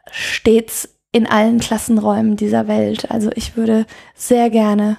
stets 0.10 0.90
in 1.12 1.28
allen 1.28 1.60
Klassenräumen 1.60 2.38
dieser 2.38 2.70
Welt. 2.70 3.12
Also 3.12 3.32
ich 3.36 3.58
würde 3.58 3.86
sehr 4.16 4.50
gerne 4.50 4.98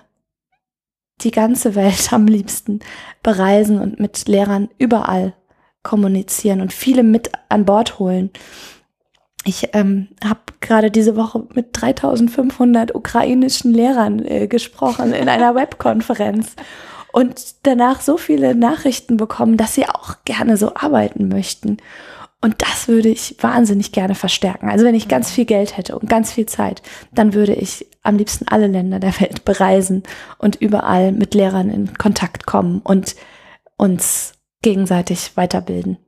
die 1.22 1.30
ganze 1.30 1.74
Welt 1.74 2.12
am 2.12 2.26
liebsten 2.26 2.80
bereisen 3.22 3.80
und 3.80 3.98
mit 3.98 4.28
Lehrern 4.28 4.68
überall 4.78 5.34
kommunizieren 5.82 6.60
und 6.60 6.72
viele 6.72 7.02
mit 7.02 7.32
an 7.48 7.64
Bord 7.64 7.98
holen. 7.98 8.30
Ich 9.44 9.70
ähm, 9.72 10.08
habe 10.24 10.40
gerade 10.60 10.90
diese 10.90 11.16
Woche 11.16 11.44
mit 11.54 11.68
3500 11.72 12.94
ukrainischen 12.94 13.72
Lehrern 13.72 14.24
äh, 14.24 14.46
gesprochen 14.46 15.12
in 15.12 15.28
einer 15.28 15.54
Webkonferenz 15.56 16.54
und 17.12 17.54
danach 17.64 18.00
so 18.00 18.16
viele 18.16 18.54
Nachrichten 18.54 19.16
bekommen, 19.16 19.56
dass 19.56 19.74
sie 19.74 19.86
auch 19.86 20.16
gerne 20.24 20.56
so 20.56 20.74
arbeiten 20.74 21.28
möchten. 21.28 21.78
Und 22.40 22.56
das 22.60 22.88
würde 22.88 23.08
ich 23.08 23.36
wahnsinnig 23.40 23.92
gerne 23.92 24.16
verstärken. 24.16 24.68
Also 24.68 24.84
wenn 24.84 24.96
ich 24.96 25.06
ganz 25.06 25.30
viel 25.30 25.44
Geld 25.44 25.76
hätte 25.76 25.96
und 25.96 26.08
ganz 26.08 26.32
viel 26.32 26.46
Zeit, 26.46 26.82
dann 27.12 27.34
würde 27.34 27.54
ich 27.54 27.86
am 28.02 28.16
liebsten 28.16 28.48
alle 28.48 28.66
Länder 28.66 28.98
der 28.98 29.18
Welt 29.20 29.44
bereisen 29.44 30.02
und 30.38 30.56
überall 30.56 31.12
mit 31.12 31.34
Lehrern 31.34 31.70
in 31.70 31.96
Kontakt 31.96 32.46
kommen 32.46 32.80
und 32.82 33.14
uns 33.76 34.32
gegenseitig 34.62 35.36
weiterbilden. 35.36 35.98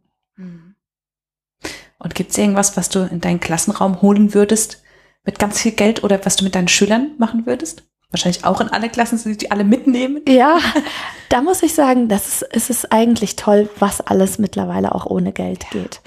Und 2.04 2.14
gibt 2.14 2.30
es 2.30 2.38
irgendwas, 2.38 2.76
was 2.76 2.90
du 2.90 3.00
in 3.00 3.20
deinen 3.20 3.40
Klassenraum 3.40 4.02
holen 4.02 4.34
würdest 4.34 4.82
mit 5.24 5.38
ganz 5.38 5.60
viel 5.60 5.72
Geld 5.72 6.04
oder 6.04 6.24
was 6.24 6.36
du 6.36 6.44
mit 6.44 6.54
deinen 6.54 6.68
Schülern 6.68 7.12
machen 7.18 7.46
würdest? 7.46 7.82
Wahrscheinlich 8.10 8.44
auch 8.44 8.60
in 8.60 8.68
alle 8.68 8.90
Klassen, 8.90 9.38
die 9.38 9.50
alle 9.50 9.64
mitnehmen. 9.64 10.20
Ja, 10.28 10.58
da 11.30 11.40
muss 11.40 11.62
ich 11.62 11.74
sagen, 11.74 12.08
das 12.08 12.28
ist, 12.28 12.48
es 12.52 12.70
ist 12.70 12.92
eigentlich 12.92 13.36
toll, 13.36 13.70
was 13.78 14.02
alles 14.02 14.38
mittlerweile 14.38 14.94
auch 14.94 15.06
ohne 15.06 15.32
Geld 15.32 15.68
geht. 15.70 16.02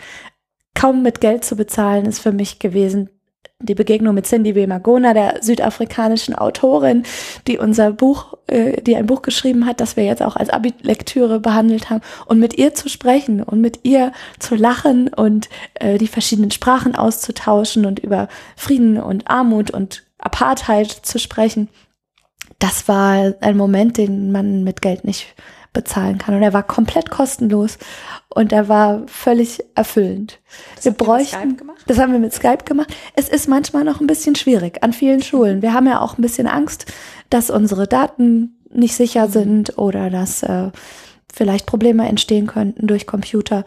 Kaum 0.75 1.01
mit 1.01 1.19
Geld 1.19 1.43
zu 1.43 1.55
bezahlen 1.55 2.05
ist 2.05 2.19
für 2.19 2.31
mich 2.31 2.60
gewesen 2.60 3.10
die 3.59 3.75
Begegnung 3.75 4.13
mit 4.13 4.27
Cindy 4.27 4.53
W. 4.53 4.67
Magona, 4.67 5.13
der 5.13 5.41
südafrikanischen 5.41 6.35
Autorin, 6.35 7.03
die 7.47 7.57
unser 7.57 7.91
Buch, 7.91 8.35
äh, 8.45 8.81
die 8.83 8.95
ein 8.95 9.07
Buch 9.07 9.23
geschrieben 9.23 9.65
hat, 9.65 9.79
das 9.81 9.97
wir 9.97 10.03
jetzt 10.03 10.21
auch 10.21 10.35
als 10.35 10.49
Abi-Lektüre 10.49 11.39
behandelt 11.39 11.89
haben, 11.89 12.01
und 12.27 12.39
mit 12.39 12.57
ihr 12.57 12.75
zu 12.75 12.87
sprechen 12.87 13.41
und 13.41 13.59
mit 13.59 13.79
ihr 13.83 14.11
zu 14.37 14.55
lachen 14.55 15.07
und 15.07 15.49
äh, 15.75 15.97
die 15.97 16.07
verschiedenen 16.07 16.51
Sprachen 16.51 16.95
auszutauschen 16.95 17.87
und 17.87 17.99
über 17.99 18.27
Frieden 18.55 18.97
und 18.97 19.27
Armut 19.27 19.71
und 19.71 20.05
Apartheid 20.19 20.91
zu 20.91 21.17
sprechen. 21.17 21.67
Das 22.59 22.87
war 22.87 23.33
ein 23.41 23.57
Moment, 23.57 23.97
den 23.97 24.31
man 24.31 24.63
mit 24.63 24.81
Geld 24.81 25.03
nicht 25.03 25.35
bezahlen 25.73 26.17
kann. 26.17 26.36
Und 26.36 26.41
er 26.41 26.53
war 26.53 26.63
komplett 26.63 27.10
kostenlos 27.10 27.77
und 28.30 28.51
er 28.51 28.67
war 28.67 29.03
völlig 29.08 29.63
erfüllend. 29.75 30.39
Das 30.75 30.86
wir 30.86 30.91
bräuchten, 30.93 31.58
das 31.86 31.99
haben 31.99 32.12
wir 32.12 32.19
mit 32.19 32.34
Skype 32.34 32.63
gemacht. 32.65 32.93
Es 33.15 33.30
ist 33.30 33.47
manchmal 33.47 33.84
noch 33.84 34.01
ein 34.01 34.08
bisschen 34.08 34.36
schwierig 34.36 34.84
an 34.84 34.93
vielen 34.93 35.21
Schulen. 35.21 35.62
Wir 35.62 35.73
haben 35.73 35.88
ja 35.88 36.01
auch 36.01 36.17
ein 36.17 36.21
bisschen 36.21 36.47
Angst, 36.47 36.86
dass 37.30 37.49
unsere 37.49 37.88
Daten 37.88 38.58
nicht 38.71 38.95
sicher 38.95 39.27
mhm. 39.27 39.32
sind 39.32 39.77
oder 39.77 40.10
dass 40.10 40.44
äh, 40.44 40.71
vielleicht 41.33 41.65
Probleme 41.65 42.08
entstehen 42.08 42.48
könnten 42.48 42.87
durch 42.87 43.08
Computer. 43.08 43.65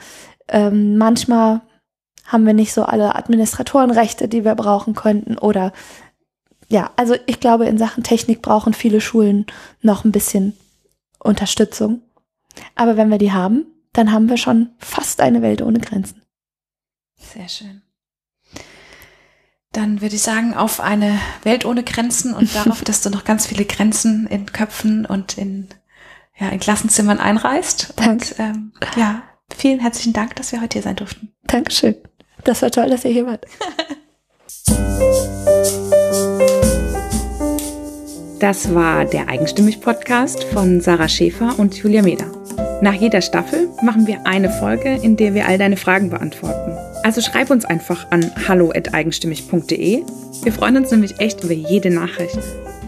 Ähm, 0.48 0.96
manchmal 0.96 1.60
haben 2.26 2.46
wir 2.46 2.54
nicht 2.54 2.72
so 2.72 2.84
alle 2.84 3.16
Administratorenrechte, 3.16 4.28
die 4.28 4.44
wir 4.44 4.54
brauchen 4.54 4.94
könnten 4.94 5.36
oder 5.36 5.72
ja, 6.68 6.90
also 6.94 7.16
ich 7.26 7.40
glaube, 7.40 7.66
in 7.66 7.78
Sachen 7.78 8.04
Technik 8.04 8.42
brauchen 8.42 8.74
viele 8.74 9.00
Schulen 9.00 9.46
noch 9.82 10.04
ein 10.04 10.12
bisschen 10.12 10.56
Unterstützung. 11.20 12.02
Aber 12.74 12.96
wenn 12.96 13.10
wir 13.10 13.18
die 13.18 13.32
haben, 13.32 13.66
dann 13.92 14.12
haben 14.12 14.28
wir 14.28 14.36
schon 14.36 14.70
fast 14.78 15.20
eine 15.20 15.42
Welt 15.42 15.62
ohne 15.62 15.78
Grenzen. 15.78 16.22
Sehr 17.16 17.48
schön. 17.48 17.82
Dann 19.72 20.00
würde 20.00 20.16
ich 20.16 20.22
sagen, 20.22 20.54
auf 20.54 20.80
eine 20.80 21.20
Welt 21.44 21.64
ohne 21.64 21.84
Grenzen 21.84 22.34
und 22.34 22.54
darauf, 22.54 22.82
dass 22.84 23.02
du 23.02 23.10
noch 23.10 23.24
ganz 23.24 23.46
viele 23.46 23.64
Grenzen 23.64 24.26
in 24.26 24.46
Köpfen 24.46 25.06
und 25.06 25.38
in, 25.38 25.68
ja, 26.38 26.48
in 26.48 26.58
Klassenzimmern 26.58 27.20
einreißt. 27.20 27.94
Danke. 27.96 28.34
Und 28.34 28.38
ähm, 28.38 28.72
ja, 28.96 29.22
vielen 29.54 29.80
herzlichen 29.80 30.12
Dank, 30.12 30.34
dass 30.36 30.52
wir 30.52 30.60
heute 30.60 30.74
hier 30.74 30.82
sein 30.82 30.96
durften. 30.96 31.32
Dankeschön. 31.44 31.96
Das 32.44 32.62
war 32.62 32.70
toll, 32.70 32.88
dass 32.88 33.04
ihr 33.04 33.12
hier 33.12 33.26
wart. 33.26 33.46
Das 38.40 38.74
war 38.74 39.04
der 39.04 39.28
Eigenstimmig-Podcast 39.28 40.44
von 40.44 40.80
Sarah 40.80 41.10
Schäfer 41.10 41.58
und 41.58 41.76
Julia 41.76 42.00
Meder. 42.00 42.24
Nach 42.80 42.94
jeder 42.94 43.20
Staffel 43.20 43.68
machen 43.82 44.06
wir 44.06 44.26
eine 44.26 44.48
Folge, 44.48 44.98
in 45.02 45.18
der 45.18 45.34
wir 45.34 45.46
all 45.46 45.58
deine 45.58 45.76
Fragen 45.76 46.08
beantworten. 46.08 46.72
Also 47.02 47.20
schreib 47.20 47.50
uns 47.50 47.66
einfach 47.66 48.10
an 48.10 48.32
hallo@eigenstimmig.de. 48.48 50.04
Wir 50.42 50.52
freuen 50.54 50.78
uns 50.78 50.90
nämlich 50.90 51.20
echt 51.20 51.44
über 51.44 51.52
jede 51.52 51.90
Nachricht. 51.90 52.38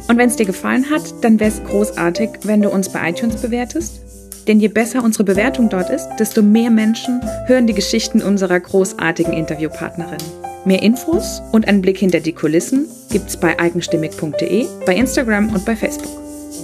Und 0.09 0.17
wenn 0.17 0.31
es 0.31 0.37
dir 0.37 0.47
gefallen 0.47 0.87
hat, 0.91 1.03
dann 1.21 1.39
wäre 1.39 1.51
es 1.51 1.63
großartig, 1.63 2.31
wenn 2.45 2.63
du 2.63 2.71
uns 2.71 2.89
bei 2.89 3.11
iTunes 3.11 3.37
bewertest. 3.43 4.01
Denn 4.49 4.59
je 4.59 4.69
besser 4.69 5.05
unsere 5.05 5.25
Bewertung 5.25 5.69
dort 5.69 5.91
ist, 5.91 6.09
desto 6.19 6.41
mehr 6.41 6.71
Menschen 6.71 7.21
hören 7.45 7.67
die 7.67 7.75
Geschichten 7.75 8.23
unserer 8.23 8.59
großartigen 8.59 9.35
Interviewpartnerin. 9.35 10.42
Mehr 10.65 10.83
Infos 10.83 11.43
und 11.53 11.67
einen 11.67 11.83
Blick 11.83 11.99
hinter 11.99 12.21
die 12.21 12.33
Kulissen 12.33 12.87
gibt's 13.11 13.37
bei 13.37 13.59
eigenstimmig.de, 13.59 14.67
bei 14.87 14.95
Instagram 14.95 15.53
und 15.53 15.65
bei 15.65 15.75
Facebook. 15.75 16.13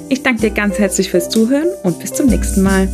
Ich 0.09 0.23
danke 0.23 0.43
dir 0.43 0.51
ganz 0.51 0.79
herzlich 0.79 1.11
fürs 1.11 1.29
Zuhören 1.29 1.69
und 1.83 1.99
bis 1.99 2.13
zum 2.13 2.27
nächsten 2.27 2.63
Mal. 2.63 2.89